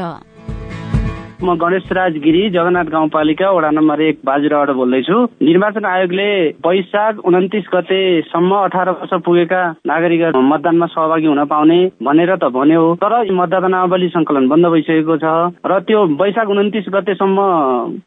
म 1.43 1.55
गणेश 1.61 1.91
राज 1.93 2.17
गिरी 2.25 2.49
जगन्नाथ 2.51 2.89
गाउँपालिका 2.93 3.51
वडा 3.51 3.71
नम्बर 3.71 4.01
एक 4.01 4.19
बाजुराबाट 4.25 4.71
बोल्दैछु। 4.77 5.17
निर्वाचन 5.43 5.85
आयोगले 5.85 6.29
वैशाख 6.67 7.19
उन्तिस 7.25 7.65
गतेसम्म 7.75 8.55
अठार 8.57 8.91
वर्ष 8.91 9.13
पुगेका 9.25 9.61
नागरिक 9.87 10.23
मतदानमा 10.37 10.87
सहभागी 10.87 11.27
हुन 11.27 11.45
पाउने 11.45 11.79
भनेर 12.03 12.35
त 12.37 12.51
भन्यो। 12.55 12.83
तर 13.03 13.15
मतदातावली 13.33 14.09
संकलन 14.09 14.49
बन्द 14.49 14.67
भइसकेको 14.73 15.17
छ 15.17 15.25
र 15.67 15.79
त्यो 15.85 16.05
वैशाख 16.23 16.49
उन्तिस 16.49 16.87
गतेसम्म 16.95 17.39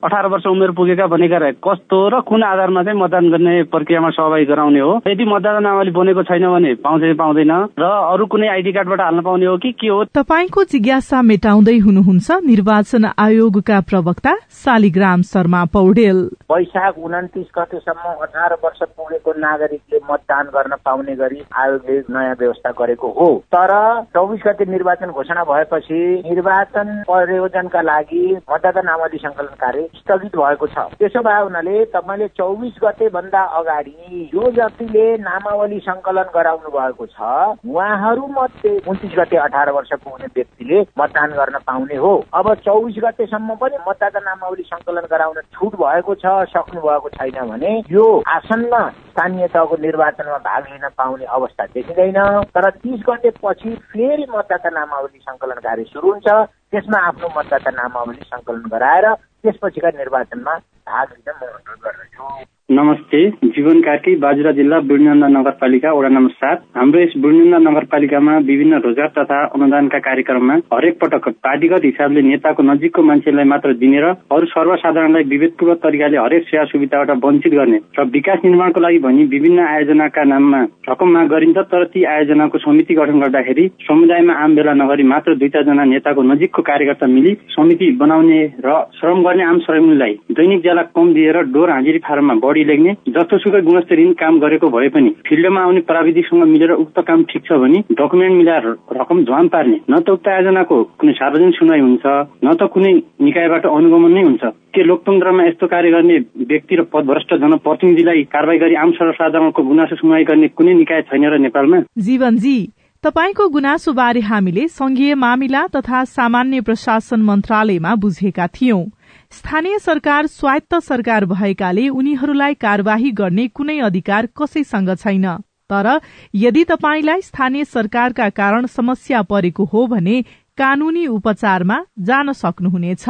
अठार 0.04 0.28
वर्ष 0.28 0.46
उमेर 0.48 0.72
पुगेका 0.78 1.08
भनेका 1.08 1.52
कस्तो 1.68 2.00
र 2.10 2.20
कुन 2.24 2.44
आधारमा 2.44 2.84
चाहिँ 2.84 3.00
मतदान 3.00 3.30
गर्ने 3.30 3.56
प्रक्रियामा 3.74 4.10
सहभागी 4.10 4.46
गराउने 4.46 4.80
हो? 4.80 4.92
यदि 5.08 5.26
मतदातावली 5.26 5.92
बनेको 5.92 6.24
छैन 6.24 6.48
भने 6.48 6.74
पाउँछ 6.80 7.04
पाउँदैन? 7.18 7.52
र 7.76 7.84
अरू 7.84 8.26
कुनै 8.26 8.48
आइडी 8.48 8.72
कार्डबाट 8.72 9.02
हाल्न 9.02 9.22
पाउने 9.22 9.46
हो 9.46 9.58
कि 9.58 9.72
के 9.72 9.88
हो? 9.88 10.04
तपाईँको 10.16 10.64
जिज्ञासा 10.74 11.22
मेटाउँदै 11.22 11.78
हुनुहुन्छ। 11.86 12.28
निर्वाचन 12.48 13.06
आयोगका 13.18 13.80
प्रवक्ता 13.82 14.32
शालिग्राम 14.56 15.22
शर्मा 15.28 15.64
पौडेल। 15.74 16.18
वैशाख 16.52 16.98
उन्तिस 17.00 17.46
गतेसम्म 17.58 18.12
अठार 18.24 18.54
वर्ष 18.64 18.82
पुगेको 18.88 19.32
नागरिकले 19.38 20.00
मतदान 20.10 20.46
गर्न 20.56 20.76
पाउने 20.86 21.16
गरी 21.16 21.42
आयोगले 21.58 21.98
नयाँ 22.10 22.36
व्यवस्था 22.40 22.72
गरेको 22.80 23.10
हो। 23.12 23.30
तर 23.50 23.74
चौबिस 24.14 24.42
गते 24.46 24.66
निर्वाचन 24.66 25.12
घोषणा 25.12 25.44
भएपछि 25.44 26.02
निर्वाचन 26.26 26.92
प्रयोजनका 27.08 27.82
लागि 27.82 28.22
मतदाता 28.52 28.82
नामावली 28.82 29.18
संकलन 29.18 29.56
कार्य 29.58 29.88
स्थगित 29.96 30.36
भएको 30.38 30.68
छ। 30.68 30.86
त्यसो 31.00 31.22
भए 31.26 31.42
हुनाले 31.42 31.86
तपाईँले 31.98 32.28
चौबिस 32.38 32.78
गते 32.84 33.10
भन्दा 33.18 33.42
अगाडि 33.62 34.30
जो 34.34 34.52
जतिले 34.52 35.08
नामावली 35.26 35.80
संकलन 35.90 36.30
गराउनु 36.38 36.70
भएको 36.78 37.06
छ 37.08 37.34
उहाँहरू 37.66 38.30
मध्ये 38.38 38.78
उन्तिस 38.88 39.18
गते 39.18 39.38
अठार 39.48 39.72
वर्ष 39.74 39.98
पुग्ने 40.06 40.32
व्यक्तिले 40.38 40.86
मतदान 41.00 41.30
गर्न 41.34 41.60
पाउने 41.66 41.98
हो। 41.98 42.16
अब 42.36 42.54
चौबिस 42.62 43.06
गतेसम्म 43.08 43.56
पनि 43.56 43.78
मतदाता 43.88 44.20
नामावली 44.20 44.64
संकलन 44.64 45.08
गराउन 45.12 45.42
छुट 45.54 45.76
भएको 45.76 46.16
छ 46.16 46.36
सक्नु 46.52 46.82
भएको 46.82 47.10
छैन 47.10 47.40
भने 47.48 47.72
यो 47.92 48.06
आसन्न 48.28 48.84
स्थानीय 49.10 49.48
तहको 49.48 49.76
निर्वाचनमा 49.82 50.38
भाग 50.44 50.64
लिन 50.72 50.88
पाउने 50.98 51.26
अवस्था 51.26 51.66
देखिँदैन। 51.74 52.20
तर 52.54 52.70
तिस 52.84 53.02
गते 53.10 53.30
पछि 53.44 53.76
फेरि 53.92 54.26
मतदाता 54.30 54.70
नामावली 54.70 55.20
संकलन 55.20 55.60
कार्य 55.64 55.84
सुरु 55.94 56.12
हुन्छ। 56.12 56.28
त्यसमा 56.74 57.00
आफ्नो 57.08 57.28
मतदाता 57.38 57.72
नामावली 57.72 58.28
संकलन 58.28 58.68
गराएर 58.74 59.06
त्यसपछिका 59.14 59.90
निर्वाचनमा 59.98 60.54
भाग 60.92 61.08
लिन 61.16 61.32
म 61.32 61.46
अनुरोध 61.48 61.80
गर्दछु। 61.86 62.46
नमस्ते 62.70 63.20
जीवन 63.56 63.80
कार्की 63.82 64.16
बाजुरा 64.24 64.52
जिल्ला 64.52 64.80
बुढिनन्दा 64.88 65.28
नगरपालिका 65.28 65.92
वडा 65.94 66.10
नम्बर 66.10 66.32
सात। 66.40 66.64
हाम्रो 66.76 67.00
यस 67.00 67.14
बुढिनन्दा 67.24 67.58
नगरपालिकामा 67.68 68.34
विभिन्न 68.50 68.80
रोजगार 68.86 69.12
तथा 69.18 69.38
अनुदानका 69.56 70.00
कार्यक्रममा 70.08 70.56
हरेक 70.74 70.98
पटक 71.02 71.28
पार्टीगत 71.48 71.86
हिसाबले 71.86 72.22
नेताको 72.22 72.64
नजिकको 72.64 73.02
मान्छेलाई 73.10 73.46
मात्र 73.52 73.74
दिने 73.84 74.00
र 74.04 74.12
अरू 74.36 74.46
सर्वसाधारणलाई 74.52 75.24
विवेकपूर्ण 75.24 75.76
तरिकाले 75.86 76.18
हरेक 76.18 76.44
सेवा 76.48 76.66
सुविधाबाट 76.72 77.24
वञ्चित 77.24 77.54
गर्ने 77.54 77.80
र 78.00 78.06
विकास 78.18 78.40
निर्माणको 78.44 78.80
लागि 78.84 79.00
भनी 79.08 79.24
विभिन्न 79.36 79.68
आयोजनाका 79.68 80.24
नाममा 80.34 80.62
रकम 80.90 81.14
माग 81.16 81.28
गरिन्छ 81.30 81.58
तर 81.72 81.84
ती 81.96 82.04
आयोजनाको 82.16 82.58
समिति 82.68 83.00
गठन 83.00 83.20
गर्दाखेरि 83.22 83.68
समुदायमा 83.88 84.34
आम 84.44 84.56
बेला 84.56 84.74
नगरी 84.84 85.08
मात्र 85.14 85.36
दुई 85.40 85.50
चारजना 85.56 85.84
नेताको 85.94 86.28
नजिकको 86.58 86.62
कार्यकर्ता 86.64 87.08
मिली 87.08 87.34
समिति 87.54 87.92
बनाउने 87.98 88.42
र 88.66 88.74
श्रम 88.98 89.22
गर्ने 89.24 89.44
आम 89.44 89.60
श्रमिकलाई 89.60 90.14
दैनिक 90.32 90.62
ज्याला 90.62 90.82
कम 90.96 91.14
दिएर 91.14 91.38
डोर 91.54 91.70
हाजिरी 91.70 92.00
फारममा 92.00 92.34
बढी 92.42 92.64
लेख्ने 92.66 92.94
जस्तोसुकै 93.10 93.62
गुणस्तरहीन 93.62 94.14
काम 94.14 94.40
गरेको 94.40 94.70
भए 94.70 94.90
पनि 94.90 95.10
फिल्डमा 95.28 95.62
आउने 95.62 95.82
प्राविधिकसँग 95.90 96.44
मिलेर 96.44 96.72
उक्त 96.74 97.00
काम 97.08 97.24
ठिक 97.30 97.46
छ 97.46 97.60
भने 97.62 97.84
डकुमेन्ट 97.94 98.36
मिलाएर 98.38 98.66
रकम 98.98 99.24
झ्वाम 99.24 99.48
पार्ने। 99.54 99.78
न 99.90 100.00
त 100.02 100.10
उक्त 100.10 100.28
आयोजनाको 100.28 100.84
कुनै 100.98 101.14
सार्वजनिक 101.14 101.56
सुनवाई 101.56 101.80
हुन्छ 101.80 102.06
न 102.44 102.54
त 102.54 102.70
कुनै 102.74 102.94
निकायबाट 103.22 103.66
अनुगमन 103.68 104.12
नै 104.14 104.24
हुन्छ। 104.24 104.44
के 104.74 104.84
लोकतन्त्रमा 104.84 105.44
यस्तो 105.46 105.68
कार्य 105.68 105.92
गर्ने 105.92 106.18
व्यक्ति 106.50 106.76
र 106.76 106.82
पदभ्रष्ट 106.94 107.34
जनप्रतिनिधिलाई 107.44 108.24
कारवाही 108.34 108.60
गरी 108.60 108.76
आम 108.82 108.92
सर्वसाधारणको 108.98 109.62
गुनासो 109.64 109.96
सुनवाई 110.02 110.24
गर्ने 110.24 110.48
कुनै 110.58 110.74
निकाय 110.82 111.02
छैन 111.10 111.26
र 111.34 111.38
नेपालमा? 111.46 111.80
जीवनजी 111.98 112.58
तपाईँको 113.04 113.48
गुनासो 113.48 113.92
बारे 113.94 114.20
हामीले 114.20 114.68
संघीय 114.68 115.14
मामिला 115.14 115.66
तथा 115.76 116.04
सामान्य 116.06 116.62
प्रशासन 116.62 117.22
मन्त्रालयमा 117.22 117.94
बुझेका 117.96 118.48
थियौं। 118.48 118.84
स्थानीय 119.32 119.78
सरकार 119.80 120.28
स्वायत्त 120.28 120.76
सरकार 120.84 121.26
भएकाले 121.26 121.88
उनीहरूलाई 121.90 122.54
कार्यवाही 122.54 123.12
गर्ने 123.12 123.48
कुनै 123.48 123.78
अधिकार 123.80 124.28
कसैसँग 124.36 124.90
छैन। 124.96 125.28
तर 125.70 126.00
यदि 126.36 126.64
तपाईँलाई 126.64 127.22
स्थानीय 127.22 127.66
सरकारका 127.66 128.30
कारण 128.34 128.66
समस्या 128.66 129.22
परेको 129.22 129.64
हो 129.64 129.86
भने 129.88 130.22
कानूनी 130.58 131.08
उपचारमा 131.08 131.80
जान 132.02 132.34
सक्नुहुनेछ। 132.34 133.06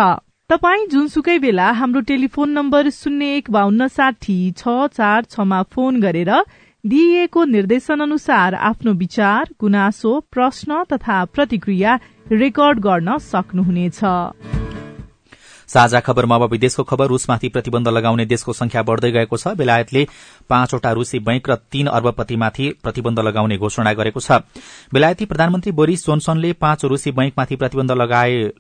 तपाई 0.50 0.86
जुनसुकै 0.92 1.38
बेला 1.40 1.72
हाम्रो 1.72 2.02
टेलिफोन 2.02 2.50
नम्बर 2.50 2.90
शून्य 2.90 3.36
एक 3.36 3.52
बान्न 3.52 3.88
साठी 3.88 4.40
छ 4.52 4.88
चार 4.94 5.24
छमा 5.32 5.62
फोन 5.72 6.00
गरेर 6.02 6.32
दिइएको 6.84 7.44
निर्देशन 7.44 8.00
अनुसार 8.00 8.56
आफ्नो 8.56 8.92
विचार 8.94 9.50
गुनासो 9.60 10.20
प्रश्न 10.32 10.84
तथा 10.84 11.24
प्रतिक्रिया 11.26 11.96
रेकर्ड 12.32 12.80
गर्न 12.80 13.18
सक्नुहुनेछ। 13.18 14.00
साझा 15.70 16.00
खबरमा 16.00 16.36
अब 16.36 16.44
विदेशको 16.52 16.84
खबर 16.84 17.08
रूसमाथि 17.08 17.50
प्रतिबन्ध 17.50 17.88
लगाउने 17.88 18.26
देशको 18.26 18.54
संख्या 18.54 18.84
बढ़दै 18.84 19.12
गएको 19.12 19.38
छ। 19.38 19.48
बेलायतले 19.58 20.08
पाँचवटा 20.50 20.92
रूसी 20.92 21.20
बैंक 21.20 21.50
र 21.50 21.56
तीन 21.72 21.88
अर्बपतिमाथि 21.88 22.70
प्रतिबन्ध 22.84 23.20
लगाउने 23.20 23.58
घोषणा 23.58 23.94
गरेको 23.94 24.20
छ। 24.20 24.32
बेलायती 24.94 25.26
प्रधानमन्त्री 25.26 25.72
बोरिस 25.72 26.06
जोन्सनले 26.06 26.54
पाँच 26.54 26.86
रूसी 26.86 27.12
बैंकमाथि 27.12 27.56
प्रतिबन्ध 27.56 27.92
लगाए 27.92 28.52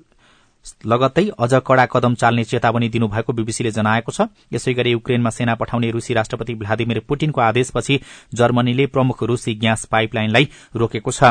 लगत्तै 0.85 1.25
अझ 1.39 1.53
कड़ा 1.67 1.85
कदम 1.85 2.15
चाल्ने 2.15 2.43
चेतावनी 2.43 2.89
दिनुभएको 2.89 3.33
बीबीसीले 3.33 3.71
जनाएको 3.71 4.11
छ। 4.11 4.27
यसै 4.53 4.73
गरी 4.73 4.91
युक्रेनमा 4.91 5.29
सेना 5.29 5.55
पठाउने 5.55 5.91
रूसी 5.91 6.13
राष्ट्रपति 6.13 6.53
भ्लादिमिर 6.55 6.99
पुटिनको 7.07 7.41
आदेशपछि 7.41 7.99
जर्मनीले 8.33 8.85
प्रमुख 8.87 9.23
रूसी 9.23 9.53
ग्यास 9.55 9.85
पाइपलाइनलाई 9.85 10.49
रोकेको 10.75 11.11
छ। 11.11 11.23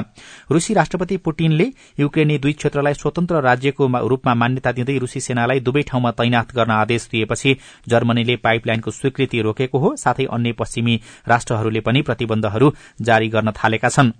रूसी 0.51 0.75
राष्ट्रपति 0.75 1.16
पुटिनले 1.18 1.66
युक्रेनी 1.99 2.38
दुई 2.38 2.53
क्षेत्रलाई 2.55 2.94
स्वतन्त्र 2.94 3.40
राज्यको 3.42 3.87
रूपमा 4.09 4.35
मान्यता 4.35 4.72
दिँदै 4.72 4.99
रूसी 4.99 5.20
सेनालाई 5.20 5.61
दुवै 5.61 5.83
ठाउँमा 5.83 6.11
तैनात 6.12 6.55
गर्न 6.55 6.70
आदेश 6.72 7.09
दिएपछि 7.12 7.57
जर्मनीले 7.88 8.37
पाइपलाइनको 8.38 8.90
स्वीकृति 8.90 9.40
रोकेको 9.42 9.79
हो। 9.79 9.94
साथै 9.96 10.25
अन्य 10.27 10.53
पश्चिमी 10.53 11.01
राष्ट्रहरूले 11.29 11.81
पनि 11.81 12.03
प्रतिबन्धहरू 12.03 12.72
जारी 13.01 13.29
गर्न 13.29 13.51
थालेका 13.55 13.88
छन्। 13.88 14.12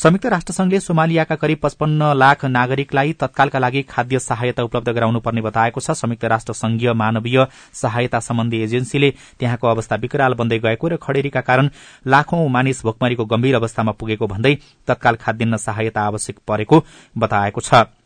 संयुक्त 0.00 0.26
राष्ट्रसंघले 0.26 0.78
सोमालियाका 0.80 1.34
करिब 1.36 1.58
पचपन्न 1.62 2.12
लाख 2.16 2.44
नागरिकलाई 2.46 3.12
तत्कालका 3.20 3.58
लागि 3.58 3.82
खाद्य 3.84 4.18
सहायता 4.18 4.62
उपलब्ध 4.62 4.88
गराउनुपर्ने 4.88 5.40
बताएको 5.42 5.80
छ। 5.80 5.90
संयुक्त 5.92 6.24
राष्ट्र 6.24 6.52
संघीय 6.54 6.92
मानवीय 6.94 7.44
सहायता 7.74 8.20
सम्बन्धी 8.20 8.62
एजेन्सीले 8.62 9.10
त्यहाँको 9.40 9.68
अवस्था 9.68 9.96
विकराल 10.00 10.34
बन्दै 10.40 10.58
गएको 10.58 10.88
र 10.88 10.96
खडेरीका 10.96 11.40
कारण 11.44 11.68
लाखौं 12.06 12.48
मानिस 12.48 12.82
भोकमरीको 12.82 13.24
गम्भीर 13.28 13.54
अवस्थामा 13.56 13.92
पुगेको 14.00 14.26
भन्दै 14.26 14.56
तत्काल 14.88 15.14
खाद्यान्न 15.20 15.56
सहायता 15.60 16.00
आवश्यक 16.02 16.38
परेको 16.48 16.84
बताएको 17.16 17.60
छ। 17.60 17.99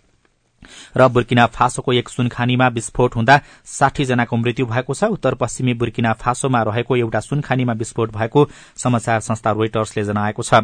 र 0.97 1.09
बुर्किना 1.09 1.47
फासोको 1.47 1.93
एक 1.93 2.09
सुनखानीमा 2.09 2.69
विस्फोट 2.69 3.17
हुँदा 3.17 3.41
साठी 3.65 4.05
जनाको 4.05 4.37
मृत्यु 4.37 4.67
भएको 4.67 4.95
छ। 4.95 5.05
उत्तर 5.05 5.35
पश्चिमी 5.35 5.75
बुर्किना 5.75 6.13
फासोमा 6.13 6.63
रहेको 6.63 6.97
एउटा 6.97 7.21
सुनखानीमा 7.21 7.73
विस्फोट 7.73 8.13
भएको 8.13 8.49
समाचार 8.77 9.21
संस्था 9.21 9.51
रोइटर्सले 9.51 10.05
जनाएको 10.05 10.43
छ। 10.43 10.55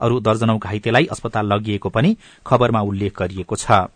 अरू 0.00 0.20
दर्जनौ 0.20 0.58
घाइतेलाई 0.58 1.04
अस्पताल 1.06 1.52
लगिएको 1.52 1.88
पनि 1.88 2.16
खबरमा 2.46 2.80
उल्लेख 2.80 3.18
गरिएको 3.18 3.56
छ। 3.56 3.88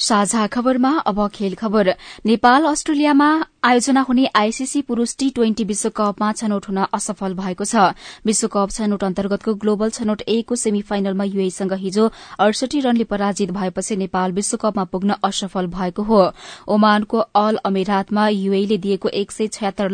साझा 0.00 0.46
खबरमा 0.46 0.90
अब 1.06 1.18
खेल 1.28 1.54
खबर। 1.54 1.88
नेपाल 2.26 2.64
अस्ट्रेलियामा 2.64 3.28
आयोजना 3.62 4.00
हुने 4.00 4.24
आईसीसी 4.34 4.80
पुरूष 4.82 5.14
टी 5.18 5.28
ट्वेन्टी 5.30 5.64
विश्वकपमा 5.64 6.30
छनौट 6.32 6.66
हुन 6.68 6.78
असफल 6.88 7.34
भएको 7.34 7.64
छ। 7.64 7.92
विश्वकप 8.24 8.70
छनौट 8.70 9.02
अन्तर्गतको 9.04 9.54
ग्लोबल 9.54 9.90
छनौट 9.90 10.22
ए 10.22 10.40
को 10.42 10.56
सेमी 10.56 10.80
फाइनलमा 10.82 11.24
युएसँग 11.24 11.72
हिजो 11.76 12.08
अडसठी 12.40 12.80
रनले 12.80 13.04
पराजित 13.04 13.50
भएपछि 13.52 13.96
नेपाल 13.96 14.32
विश्वकपमा 14.32 14.84
पुग्न 14.86 15.14
असफल 15.22 15.66
भएको 15.68 16.02
हो। 16.02 16.20
ओमानको 16.68 17.18
अल 17.18 17.58
अमेरातमा 17.64 18.28
युएले 18.28 18.78
दिएको 18.78 19.08
एक 19.10 19.30
सय 19.30 19.46
छयत्तर 19.48 19.92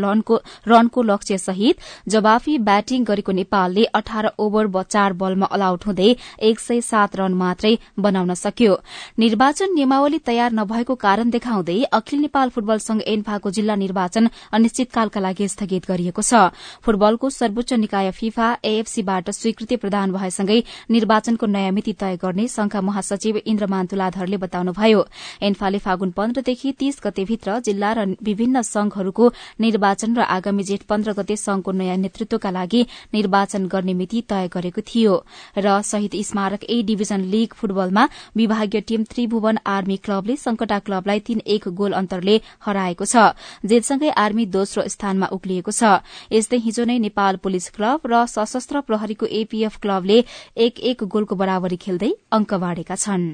रनको 0.68 1.02
लक्ष्य 1.02 1.38
सहित 1.38 1.82
जवाफी 2.08 2.56
ब्याटिङ 2.60 3.04
गरेको 3.04 3.32
नेपालले 3.32 3.84
अठार 3.94 4.30
ओभर 4.38 4.82
चार 4.84 5.12
बलमा 5.16 5.46
अलआउट 5.48 5.86
हुँदै 5.86 6.14
एक 6.42 6.60
सय 6.60 6.80
सात 6.82 7.16
रन 7.16 7.34
मात्रै 7.34 7.76
बनाउन 7.98 8.34
सक्यो। 8.36 8.78
निर्वाचन 9.18 9.74
नियमावली 9.74 10.18
तयार 10.24 10.52
नभएको 10.54 10.94
कारण 11.02 11.30
देखाउँदै 11.30 11.82
अखिल 11.92 12.20
नेपाल 12.20 12.48
फुटबल 12.50 12.78
संघ 12.78 13.02
एन्फाको 13.08 13.54
जिल्ला 13.56 13.74
निर्वाचन 13.76 14.28
अनिश्चितकालका 14.52 15.20
लागि 15.20 15.48
स्थगित 15.48 15.86
गरिएको 15.88 16.22
छ। 16.22 16.50
फुटबलको 16.84 17.30
सर्वोच्च 17.30 17.72
निकाय 17.76 18.10
फिफा 18.12 18.48
एएफसीबाट 18.64 19.30
स्वीकृति 19.32 19.76
प्रदान 19.76 20.12
भएसँगै 20.12 20.62
निर्वाचनको 20.90 21.46
नयाँ 21.48 21.72
मिति 21.72 21.92
तय 21.94 22.16
गर्ने 22.18 22.48
संघका 22.48 22.80
महासचिव 22.82 23.36
इन्द्रमान 23.38 23.86
तुलाधरले 23.86 24.36
बताउनुभयो। 24.38 25.06
एन्फाले 25.42 25.78
फागुन 25.78 26.10
पन्ध्रदेखि 26.12 26.72
तीस 26.78 27.00
गतेभित्र 27.04 27.58
जिल्ला 27.66 27.92
र 27.92 28.04
विभिन्न 28.22 28.62
संघहरूको 28.64 29.32
निर्वाचन 29.60 30.16
र 30.16 30.20
आगामी 30.30 30.62
जेठ 30.64 30.82
पन्ध्र 30.88 31.12
गते 31.14 31.36
संघको 31.36 31.72
नयाँ 31.72 31.96
नेतृत्वका 31.96 32.50
लागि 32.50 32.82
निर्वाचन 33.14 33.66
गर्ने 33.66 33.94
मिति 33.94 34.20
तय 34.28 34.48
गरेको 34.48 34.80
थियो। 34.84 35.14
र 35.58 35.80
शहीद 35.82 36.14
स्मारक 36.26 36.64
ए 36.64 36.82
डिभिजन 36.82 37.20
लीग 37.26 37.54
फुटबलमा 37.54 38.08
विभागीय 38.36 38.80
टीम 38.80 39.04
त्रिभुवन 39.04 39.58
आर्मी 39.66 39.96
क्लबले 40.04 40.36
संकटा 40.36 40.78
क्लबलाई 40.80 41.20
तीन 41.20 41.40
एक 41.46 41.68
गोल 41.70 41.92
अन्तरले 41.94 42.40
हराएको 42.66 43.04
छ। 43.04 43.16
जेलसँगै 43.64 44.10
आर्मी 44.18 44.46
दोस्रो 44.52 44.86
स्थानमा 44.88 45.26
उक्लिएको 45.32 45.72
छ 45.72 45.92
यस्तै 46.32 46.62
हिजो 46.62 46.84
नै 46.84 46.98
नेपाल 47.00 47.42
पुलिस 47.42 47.70
क्लब 47.72 48.00
र 48.06 48.24
सशस्त्र 48.28 48.84
प्रहरीको 48.84 49.32
एपीएफ 49.36 49.76
क्लबले 49.78 50.18
एक 50.62 50.80
एक 50.86 51.04
गोलको 51.10 51.34
बराबरी 51.36 51.78
खेल्दै 51.78 52.12
अंक 52.32 52.54
बाँडेका 52.58 52.96
छन् 52.98 53.26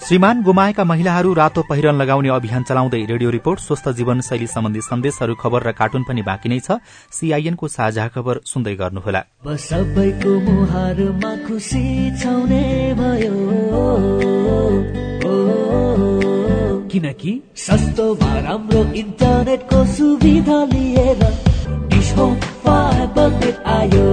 श्रीमान 0.00 0.42
गुमाएका 0.42 0.84
महिलाहरू 0.84 1.32
रातो 1.34 1.62
पहिरन 1.68 1.94
लगाउने 1.94 2.28
अभियान 2.30 2.62
चलाउँदै 2.62 3.00
रेडियो 3.04 3.30
रिपोर्ट 3.30 3.60
स्वस्थ 3.60 3.88
जीवनशैली 3.98 4.46
सम्बन्धी 4.46 4.80
सन्देशहरू 4.82 5.34
खबर 5.34 5.62
र 5.62 5.72
कार्टुन 5.74 6.02
पनि 6.08 6.22
बाँकी 6.22 6.48
नै 6.48 6.60
छ 6.60 6.78
सीआईएनको 7.12 7.68
साझा 7.68 8.06
खबर 8.14 8.40
सुन्दै 8.46 8.74
गर्नुहोला 8.76 9.22
सबैको 9.66 10.32
मुहारमा 10.42 11.34
खुसी 11.44 11.84
छाउने 12.16 12.64
भयो 12.96 13.36
किनकि 16.92 17.32
सस्तोमा 17.56 18.38
राम्रो 18.40 18.82
इन्टरनेटको 18.94 19.84
सुविधा 19.94 20.62
लिएर 20.64 21.22
डिस 21.88 22.12
होम 22.18 22.34
फाइबर 22.64 23.62
आयो। 23.74 24.06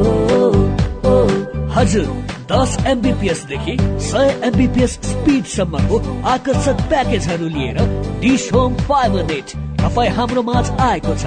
हजुर 1.76 2.06
दस 2.52 2.78
एमबिपिएसदेखि 2.88 3.78
सय 4.08 4.40
एमबिपिएस 4.46 4.94
स्पिडसम्मको 5.04 6.00
आकर्षक 6.30 6.82
प्याकेजहरू 6.90 7.48
लिएर 7.56 7.78
डिस 8.22 8.52
होम 8.54 8.76
फाइबर 8.90 9.24
नेट 9.32 9.56
तपाईँ 9.82 10.10
हाम्रो 10.18 10.44
माझ 10.44 10.70
आएको 10.82 11.16
छ। 11.16 11.26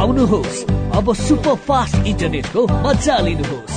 आउनुहोस् 0.00 0.64
अब 0.98 1.14
सुपर 1.16 1.54
फास्ट 1.66 2.06
इन्टरनेटको 2.06 2.66
मजा 2.84 3.18
लिनुहोस्। 3.26 3.76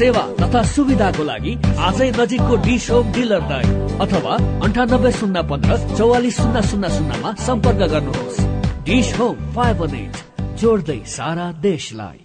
सेवा 0.00 0.20
तथा 0.40 0.62
सुविधाको 0.66 1.24
लागि 1.24 1.52
आजै 1.86 2.10
नजिकको 2.18 2.56
डिस 2.66 2.84
होम 2.90 3.12
डिलरलाई 3.12 3.66
अथवा 4.04 4.34
अन्ठानब्बे 4.64 5.10
शून्य 5.18 5.42
पन्ध्र 5.50 5.76
चौवालिस 5.96 6.36
शून्य 6.36 6.62
शून्य 6.70 6.88
शून्यमा 6.96 7.30
सम्पर्क 7.46 7.82
गर्नुहोस्। 7.92 8.40
डिस 8.86 9.12
होम 9.18 9.36
फाइबर 9.54 9.90
नेट 9.92 10.14
जोड्दै 10.60 10.98
सारा 11.16 11.46
देशलाई। 11.62 12.18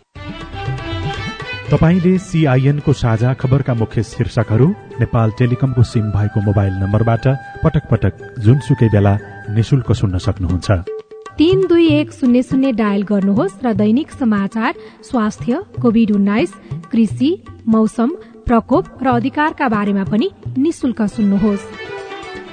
तपाईँले 1.71 2.17
सीआईएनको 2.21 2.93
साझा 2.93 3.33
खबरका 3.41 3.73
मुख्य 3.73 4.03
शीर्षकहरू 4.03 4.67
नेपाल 4.99 5.31
टेलिकमको 5.39 5.83
सिम 5.91 6.11
भएको 6.15 6.39
मोबाइल 6.47 6.73
नम्बरबाट 6.83 7.25
पटक 7.63 7.89
पटक 7.91 8.13
जुनसुकै 8.45 8.89
बेला 8.95 9.17
निशुल्क 9.55 9.91
सुन्न 9.91 10.17
सक्नुहुन्छ। 10.27 11.05
तीन 11.38 11.65
दुई 11.67 11.88
एक 11.91 12.12
शून्य 12.13 12.41
शून्य 12.43 12.71
डायल 12.71 13.02
गर्नुहोस् 13.04 13.56
र 13.63 13.71
दैनिक 13.76 14.12
समाचार 14.12 14.76
स्वास्थ्य 15.04 15.60
कोविड 15.82 16.12
उन्नाइस 16.12 16.54
कृषि 16.91 17.32
मौसम 17.67 18.10
प्रकोप 18.48 19.04
र 19.04 19.08
अधिकारका 19.10 19.67
बारेमा 19.67 20.04
पनि 20.04 20.30
निशुल्क 20.58 21.02
सुन्नुहोस्। 21.15 21.65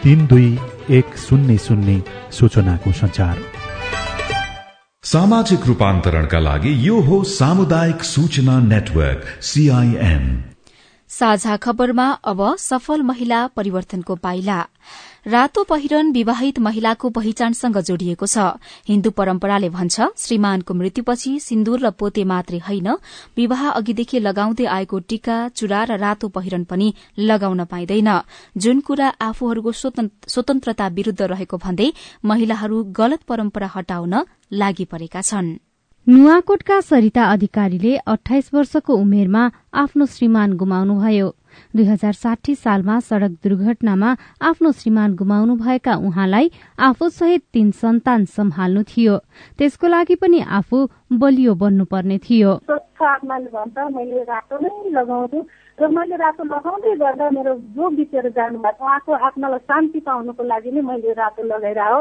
तीन 0.03 0.27
दुई 0.27 0.59
एक 0.99 1.16
शून्य 1.16 1.57
शून्य 1.59 2.03
सूचनाको 2.33 2.92
संचार 2.92 3.38
सामाजिक 5.05 5.66
रूपान्तरणका 5.66 6.38
लागि 6.38 6.73
यो 6.88 7.01
हो 7.01 7.23
सामुदायिक 7.31 8.03
सूचना 8.05 8.59
नेटवर्क 8.66 9.23
सीआईएन 9.42 10.27
साझा 11.11 11.57
खबरमा 11.57 12.11
अब 12.25 12.40
सफल 12.59 13.03
महिला 13.03 13.47
परिवर्तनको 13.47 14.14
पाइला। 14.16 14.61
रातो 15.26 15.62
पहिरन 15.64 16.11
विवाहित 16.12 16.58
महिलाको 16.58 17.08
पहिचानसँग 17.11 17.78
जोडिएको 17.80 18.26
छ। 18.26 18.38
हिन्दू 18.88 19.11
परम्पराले 19.12 19.68
भन्छ 19.70 20.08
श्रीमानको 20.18 20.74
मृत्युपछि 20.74 21.38
सिन्दूर 21.40 21.78
र 21.80 21.90
पोते 21.92 22.24
मात्रै 22.24 22.58
होइन 22.58 22.88
विवाह 23.37 23.68
अघिदेखि 23.70 24.18
लगाउँदै 24.18 24.66
आएको 24.66 24.98
टीका 25.00 25.37
चुरा 25.50 25.82
र 25.85 25.98
रातो 25.98 26.28
पहिरन 26.28 26.64
पनि 26.64 26.92
लगाउन 27.20 27.64
पाइँदैन। 27.64 28.11
जुन 28.56 28.80
कुरा 28.82 29.08
आफूहरूको 29.22 29.72
स्वतन्त्रता 29.72 30.87
विरूद्ध 30.90 31.22
रहेको 31.22 31.56
भन्दै 31.56 31.92
महिलाहरू 32.24 32.82
गलत 32.90 33.22
परम्परा 33.22 33.68
हटाउन 33.74 34.14
लागि 34.52 34.85
परेका 34.85 35.22
छन्। 35.22 35.58
नुवाकोटका 36.06 36.80
सरिता 36.82 37.24
अधिकारीले 37.32 37.92
अठाइस 38.11 38.50
वर्षको 38.54 38.94
उमेरमा 38.96 39.42
आफ्नो 39.72 40.06
श्रीमान 40.06 40.52
गुमाउनुभयो। 40.58 41.28
दुई 41.77 41.85
हजार 41.85 42.12
साठी 42.12 42.55
सालमा 42.55 42.99
सड़क 43.01 43.31
दुर्घटनामा 43.45 44.11
आफ्नो 44.43 44.73
श्रीमान 44.73 45.15
गुमाउनु 45.17 45.55
भएका 45.57 45.95
उहाँलाई 45.97 46.51
आफूसहित 46.81 47.43
तीन 47.53 47.71
सन्तान 47.73 48.25
सम्हाल्नु 48.25 48.83
थियो। 48.83 49.17
त्यसको 49.59 49.87
लागि 49.88 50.15
पनि 50.23 50.41
आफू 50.41 50.79
बलियो 51.12 51.55
बन्नुपर्ने 51.55 52.19
थियो। 52.19 52.51
र 55.81 55.88
मैले 55.88 56.17
रातो 56.17 56.45
लगाउँदै 56.45 56.95
गर्दा 56.97 57.31
मेरो 57.31 57.53
जो 57.75 57.88
बितेर 57.97 58.29
जानुभएको 58.37 58.85
उहाँको 58.85 59.12
आत्मालाई 59.12 59.59
शान्ति 59.59 60.01
पाउनुको 60.01 60.43
लागि 60.45 60.71
नै 60.71 60.81
मैले 60.81 61.12
रातो 61.12 61.43
लगाएर 61.43 61.81
हो। 61.81 62.01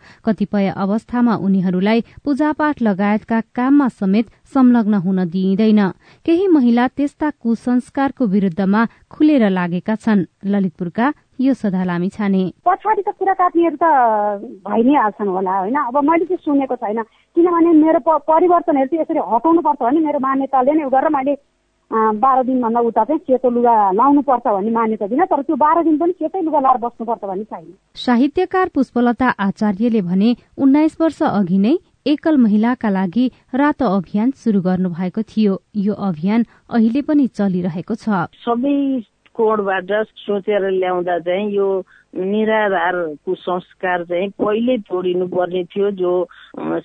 कतिपय 0.25 0.67
अवस्थामा 0.75 1.35
उनीहरूलाई 1.35 1.99
पूजापाठ 2.25 2.81
लगायतका 2.81 3.39
काममा 3.55 3.87
समेत 3.89 4.25
संलग्न 4.53 4.93
हुन 5.05 5.19
दिइँदैन। 5.29 5.81
केही 6.25 6.47
महिला 6.47 6.87
त्यस्ता 6.87 7.29
कुसंस्कारको 7.41 8.25
विरूद्धमा 8.25 8.81
खुलेर 9.11 9.49
लागेका 9.49 9.95
छन्। 9.95 10.25
ललितपुरका 10.45 11.13
यो 11.41 11.53
सदा 11.53 11.83
लामी 11.83 12.09
छाने। 12.09 12.43
पछाडिको 12.65 13.11
कुराकाटीहरू 13.11 13.77
त 13.81 13.85
भइ 14.61 14.81
नै 14.83 14.93
हाल्छन् 14.93 15.27
होला 15.27 15.53
होइन? 15.57 15.77
अब 15.89 15.97
मैले 15.97 16.25
चाहिँ 16.25 16.43
सुनेको 16.45 16.75
छैन। 16.75 17.01
किनभने 17.35 17.71
मेरो 17.81 17.99
परिवर्तनहरू 18.05 18.87
चाहिँ 18.87 19.01
यसरी 19.01 19.19
हटाउनु 19.19 19.61
पर्छ 19.65 19.81
भने 19.81 19.99
मेरो 20.05 20.19
मान्यताले 20.21 20.71
नै 20.77 20.85
गरेर 20.85 21.09
मैले 21.09 21.33
बाह्र 21.91 22.43
दिनभन्दा 22.43 22.79
उता 22.79 23.03
चाहिँ 23.03 23.19
सेतो 23.19 23.49
लुगा 23.51 23.75
लाउनु 23.91 24.21
पर्छ 24.23 24.47
भन्ने 24.47 24.71
मान्यता 24.71 25.07
दिन 25.07 25.25
तर 25.27 25.41
त्यो 25.43 25.55
बाह्र 25.55 25.83
दिन 25.83 25.97
पनि 25.97 26.13
सेतै 26.19 26.41
लुगा 26.41 26.59
लाएर 26.59 26.77
बस्नुपर्छ 26.79 27.23
भन्ने 27.23 27.43
छैन। 27.43 27.65
साहित्यकार 27.95 28.67
पुष्पलता 28.75 29.27
आचार्यले 29.27 30.01
भने 30.01 30.35
उन्नाइस 30.57 30.97
वर्ष 31.01 31.21
अघि 31.23 31.57
नै 31.57 31.75
एकल 32.07 32.37
महिलाका 32.37 32.89
लागि 32.89 33.25
रातो 33.53 33.85
अभियान 33.97 34.31
शुरू 34.33 34.61
गर्नु 34.61 34.89
भएको 34.89 35.21
थियो। 35.21 35.61
यो 35.75 35.93
अभियान 35.93 36.45
अहिले 36.69 37.01
पनि 37.01 37.27
चलिरहेको 37.27 37.95
छ। 37.95 38.31
सबै 38.39 38.77
कोडबाट 39.35 39.91
सोचेर 40.17 40.69
ल्याउँदा 40.71 41.19
चाहिँ 41.27 41.51
यो 41.51 41.67
निराधार 42.13 42.95
कुसंस्कार 43.25 44.03
चाहिँ 44.05 44.29
पहिल्यै 44.39 44.77
तोडिनु 44.89 45.27
पर्ने 45.27 45.63
थियो 45.71 45.91
जो 45.95 46.11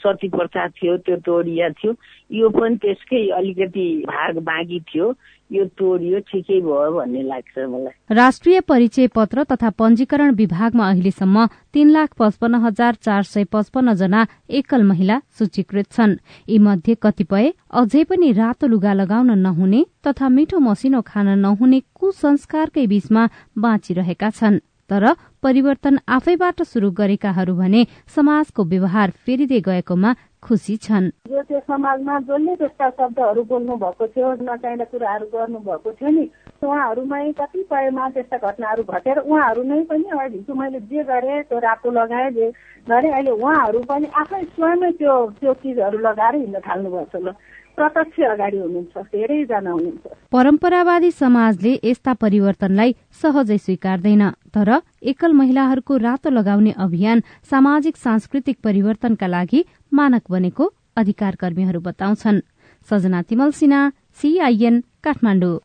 सती 0.03 0.29
प्रथा 0.29 0.67
थियो 0.69 0.97
त्यो 1.03 1.17
तोडिया 1.27 1.69
थियो। 1.71 1.93
यो 2.33 2.49
पनि 2.51 2.77
त्यसकै 2.83 3.29
अलिकति 3.39 3.87
भाग 4.07 4.39
बाँकी 4.47 4.81
थियो। 4.91 5.15
यो 5.53 5.65
तोडियो 5.79 6.19
ठिकै 6.27 6.61
भयो 6.61 6.91
भन्ने 6.93 7.23
लाग्छ 7.23 7.59
मलाई। 7.59 8.15
राष्ट्रिय 8.15 8.61
परिचय 8.67 9.07
पत्र 9.15 9.45
तथा 9.51 9.71
पञ्जीकरण 9.79 10.35
विभागमा 10.35 10.89
अहिलेसम्म 10.91 11.47
तीन 11.75 11.91
लाख 11.91 12.15
पचपन्न 12.19 12.55
हजार 12.67 12.95
चार 12.95 13.23
सय 13.23 13.45
पचपन्न 13.53 13.95
जना 13.95 14.27
एकल 14.51 14.83
महिला 14.83 15.19
सूचीकृत 15.39 15.91
छन्। 15.93 16.17
यी 16.51 16.59
मध्ये 16.59 16.95
कतिपय 17.03 17.53
अझै 17.71 18.05
पनि 18.05 18.33
रातो 18.33 18.67
लुगा 18.67 18.93
लगाउन 18.93 19.39
नहुने 19.39 19.85
तथा 20.07 20.29
मिठो 20.29 20.59
मसिनो 20.59 21.03
खान 21.07 21.39
नहुने 21.39 21.81
कुसंस्कारकै 21.95 22.87
बीचमा 22.87 23.29
बाँचिरहेका 23.59 24.31
छन्। 24.31 24.59
तर 24.91 25.05
परिवर्तन 25.43 25.99
आफैबाट 26.09 26.63
शुरू 26.63 26.91
गरेकाहरू 27.01 27.55
भने 27.57 27.87
समाजको 28.17 28.65
व्यवहार 28.65 29.11
फेरिँदै 29.27 29.61
गएकोमा 29.61 30.15
खुसी 30.43 30.77
छन्। 30.77 31.11
जो 31.27 31.43
त्यो 31.43 31.61
समाजमा 31.61 32.19
जसले 32.21 32.55
त्यस्ता 32.57 32.89
शब्दहरू 32.91 33.43
बोल्नु 33.51 33.77
भएको 33.77 34.07
थियो 34.07 34.33
नचाहिँदा 34.47 34.85
कुराहरू 34.85 35.27
गर्नु 35.33 35.59
भएको 35.59 35.93
थियो 35.93 36.11
नि 36.11 36.25
उहाँहरूमै 36.63 37.33
कतिपयमा 37.41 38.09
त्यस्ता 38.15 38.37
घटनाहरू 38.39 38.83
घटेर 38.85 39.19
उहाँहरू 39.27 39.63
नै 39.63 39.83
पनि 39.91 40.05
अहिले 40.07 40.37
हिजो 40.37 40.55
मैले 40.55 40.81
जे 40.87 41.03
गरेँ 41.11 41.43
त्यो 41.51 41.59
रातो 41.59 41.91
लगाएँ 41.91 42.31
जे 42.31 42.51
गरेँ 42.87 43.13
अहिले 43.13 43.31
उहाँहरू 43.33 43.81
पनि 43.91 44.07
आफै 44.23 44.43
स्वयं 44.55 44.91
त्यो 44.93 45.15
त्यो 45.41 45.55
चिजहरू 45.63 45.99
लगाएर 45.99 46.35
हिँड्न 46.37 46.59
थाल्नुभएको 46.63 47.19
छ 47.27 47.35
प्रत्यक्ष 47.77 48.21
अगाडि 48.27 48.59
हुनुहुन्छ 48.59 48.95
धेरैजना 49.13 49.71
हुनुहुन्छ। 49.71 50.05
परम्परावादी 50.33 51.11
समाजले 51.13 51.73
यस्ता 51.85 52.13
परिवर्तनलाई 52.15 52.95
सहजै 53.23 53.59
स्वीकार्दैन 53.59 54.23
तर 54.55 54.71
एकल 55.05 55.33
महिलाहरूको 55.33 55.97
रातो 55.99 56.31
लगाउने 56.31 56.73
अभियान 56.79 57.23
सामाजिक 57.51 57.97
सांस्कृतिक 57.99 58.57
परिवर्तनका 58.65 59.27
लागि 59.27 59.65
मानक 59.93 60.25
बनेको 60.31 60.73
अधिकार 60.97 61.35
कर्मीहरू 61.37 61.81
बताउँछन्। 61.81 62.41
सजना 62.89 63.23
तिमल 63.23 63.51
सिन्हा 63.53 63.81
सीआईएन 64.19 64.83
काठमाडौँ। 65.05 65.59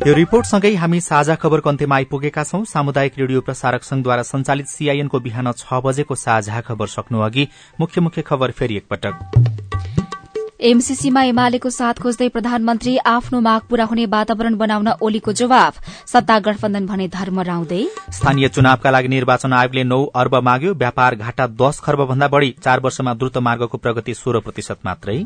यो 0.00 0.12
रिपोर्टसँगै 0.14 0.74
हामी 0.74 1.00
साझा 1.00 1.34
खबरको 1.36 1.68
अन्त्यमा 1.70 1.96
आइपुगेका 1.96 2.44
छौं। 2.44 2.62
सामुदायिक 2.66 3.18
रेडियो 3.18 3.40
प्रसारक 3.40 3.82
संघद्वारा 3.84 4.22
संचालित 4.24 4.66
सीआईएनको 4.66 5.20
बिहान 5.20 5.52
छ 5.52 5.80
बजेको 5.84 6.14
साझा 6.16 6.60
खबर 6.60 6.86
सक्नु 6.88 7.20
अघि 7.20 7.48
मुख्य 7.80 8.00
मुख्य 8.00 8.22
खबर 8.22 8.50
फेरि 8.52 8.76
एकपटक। 8.76 9.59
एमसीसीमा 10.60 11.22
एमालेको 11.24 11.70
साथ 11.70 12.00
खोज्दै 12.02 12.28
प्रधानमन्त्री 12.28 12.96
आफ्नो 13.06 13.40
माग 13.40 13.60
पूरा 13.68 13.84
हुने 13.84 14.04
वातावरण 14.06 14.56
बनाउन 14.56 14.88
ओलीको 15.00 15.32
जवाब 15.32 15.74
सत्ता 16.06 16.38
गठबन्धन 16.38 16.86
भने 16.86 17.06
धर्म 17.08 17.40
राउँदै। 17.40 17.80
स्थानीय 18.12 18.48
चुनावका 18.48 18.90
लागि 18.90 19.08
निर्वाचन 19.08 19.52
आयोगले 19.52 19.84
नौ 19.84 20.04
अर्ब 20.14 20.34
माग्यो 20.44 20.74
व्यापार 20.74 21.14
घाटा 21.16 21.46
दश 21.56 21.80
खर्ब 21.80 22.04
भन्दा 22.08 22.28
बढ़ी। 22.28 22.54
चार 22.60 22.80
वर्षमा 22.80 23.14
द्रुत 23.14 23.38
मार्गको 23.40 23.78
प्रगति 23.78 24.14
सोह्र 24.14 24.40
प्रतिशत 24.40 24.78
मात्रै। 24.84 25.18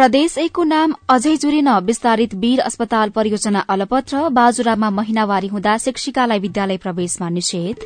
प्रदेश 0.00 0.36
एकको 0.38 0.62
नाम 0.64 0.92
अझै 1.08 1.36
जुरिन 1.36 1.68
विस्तारित 1.86 2.34
वीर 2.34 2.60
अस्पताल 2.60 3.10
परियोजना 3.10 3.60
अलपत्र। 3.68 4.28
बाजुरामा 4.30 4.88
महिनावारी 4.90 5.48
हुँदा 5.48 5.76
शिक्षिकालाई 5.78 6.38
विद्यालय 6.38 6.76
प्रवेशमा 6.76 7.28
निषेध। 7.28 7.84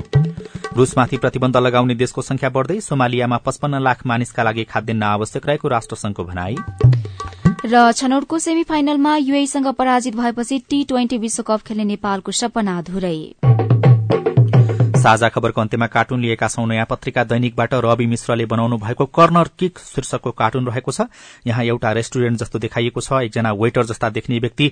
रूसमाथि 0.76 1.16
प्रतिबन्ध 1.16 1.56
लगाउने 1.58 1.94
देशको 1.94 2.22
संख्या 2.22 2.50
बढ़दै 2.50 2.78
सोमालियामा 2.80 3.36
पचपन्न 3.46 3.82
लाख 3.82 4.06
मानिसका 4.06 4.42
लागि 4.42 4.64
खाद्यान्न 4.64 5.02
आवश्यक 5.02 5.46
रहेको 5.46 5.68
राष्ट्रसंघको 5.68 6.24
भनाई। 6.24 6.56
र 7.66 7.90
छनौटको 7.92 8.38
सेमी 8.38 8.62
फाइनलमा 8.62 9.16
युएसँग 9.18 9.66
पराजित 9.74 10.16
भएपछि 10.16 10.58
टी 10.70 10.82
ट्वेन्टी 10.84 11.18
विश्वकप 11.18 11.66
खेल्ने 11.66 11.84
नेपालको 11.84 12.32
सपना 12.32 12.78
अधुरै। 12.78 13.18
साझा 15.04 15.28
खबरको 15.28 15.60
अन्त्यमा 15.60 15.86
कार्टुन 15.86 16.20
लिएका 16.20 16.48
छौं। 16.48 16.64
नयाँ 16.66 16.86
पत्रिका 16.90 17.24
दैनिकबाट 17.28 17.74
रवि 17.84 18.06
मिश्रले 18.06 18.44
बनाउनु 18.48 18.76
भएको 18.80 19.04
कर्नर 19.06 19.48
किक 19.58 19.78
शीर्षकको 19.78 20.30
कार्टुन 20.32 20.66
रहेको 20.66 20.92
छ। 20.92 21.04
यहाँ 21.46 21.64
एउटा 21.64 21.92
रेस्टुरेन्ट 21.92 22.38
जस्तो 22.40 22.58
देखाइएको 22.58 23.00
छ। 23.00 23.20
एकजना 23.22 23.52
वेटर 23.52 23.84
जस्ता 23.84 24.08
देखिने 24.10 24.38
व्यक्ति 24.40 24.70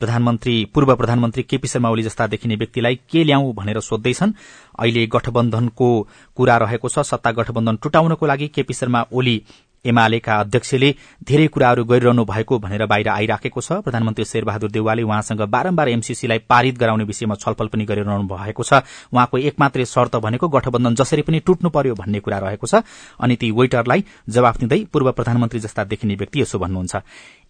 प्रधानमन्त्री 0.00 0.54
पूर्व 0.74 0.94
प्रधानमन्त्री 0.96 1.42
केपी 1.42 1.68
शर्मा 1.68 1.90
ओली 1.90 2.02
जस्ता 2.02 2.26
देखिने 2.26 2.56
व्यक्तिलाई 2.56 2.96
के 3.12 3.24
ल्याउँ 3.24 3.52
भनेर 3.54 3.80
सोध्दैछन्। 3.80 4.32
अहिले 4.78 5.06
गठबन्धनको 5.06 5.88
कुरा 6.36 6.56
रहेको 6.64 6.88
छ। 6.88 7.04
सत्ता 7.04 7.32
गठबन्धन 7.32 7.76
टुटाउनको 7.82 8.26
लागि 8.26 8.48
केपी 8.48 8.74
शर्मा 8.74 9.04
ओली 9.12 9.36
एमालेका 9.84 10.38
अध्यक्षले 10.40 10.90
धेरै 11.22 11.46
कुराहरू 11.46 11.84
गरिरहनु 11.84 12.24
भएको 12.24 12.58
भनेर 12.58 12.86
बाहिर 12.86 13.08
आइराखेको 13.08 13.60
छ। 13.60 13.72
प्रधानमन्त्री 13.84 14.24
शेरबहादुर 14.24 14.70
देउवाले 14.70 15.02
उहाँसँग 15.02 15.42
बारम्बार 15.46 15.88
एमसीसीलाई 15.88 16.38
पारित 16.48 16.78
गराउने 16.78 17.04
विषयमा 17.04 17.34
छलफल 17.34 17.68
पनि 17.68 17.84
गरिरहनु 17.84 18.24
भएको 18.26 18.62
छ। 18.62 18.82
उहाँको 19.12 19.38
एकमात्रै 19.38 19.84
शर्त 19.84 20.16
भनेको 20.18 20.48
गठबन्धन 20.48 20.94
जसरी 20.94 21.22
पनि 21.22 21.40
टुट्नु 21.40 21.70
पर्यो 21.70 21.94
भन्ने 21.94 22.20
कुरा 22.20 22.38
रहेको 22.38 22.66
छ। 22.66 22.82
अनि 23.20 23.36
ती 23.36 23.50
वेटरलाई 23.50 24.04
जवाफ 24.28 24.58
दिँदै 24.58 24.84
पूर्व 24.92 25.12
प्रधानमन्त्री 25.12 25.60
जस्ता 25.60 25.84
देखिने 25.84 26.14
व्यक्ति 26.14 26.40
यसो 26.40 26.58
भन्नुहुन्छ। 26.58 26.96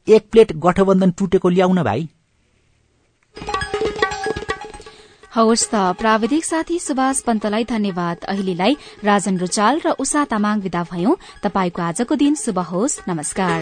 एक 0.09 0.23
प्लेट 0.31 0.53
गठबन्धन 0.57 1.11
टुटेको 1.11 1.49
ल्याउन 1.49 1.83
भाइ। 1.83 2.09
हवस् 5.35 5.67
त 5.67 5.75
प्राविधिक 5.75 6.45
साथी 6.45 6.79
सुभाष 6.79 7.21
पन्तलाई 7.21 7.65
धन्यवाद। 7.65 8.17
अहिलेलाई 8.25 8.77
राजन 9.05 9.39
रुचाल 9.39 9.81
र 9.87 9.91
उषा 9.99 10.25
तामाङ 10.25 10.61
विदा 10.61 10.83
भयौं। 10.93 11.15
तपाईँको 11.43 11.83
आजको 11.83 12.15
दिन 12.15 12.35
शुभ 12.35 12.59
होस्। 12.59 13.01
नमस्कार। 13.09 13.59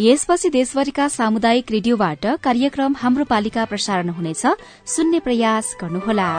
यसपछि 0.00 0.48
देशभरिका 0.50 1.08
सामुदायिक 1.08 1.70
रेडियोबाट 1.70 2.26
कार्यक्रम 2.42 2.94
हाम्रो 2.98 3.24
पालिका 3.24 3.64
प्रसारण 3.64 4.08
हुनेछ। 4.08 4.42
सुन्ने 4.86 5.20
प्रयास 5.20 5.76
गर्नुहोला। 5.80 6.30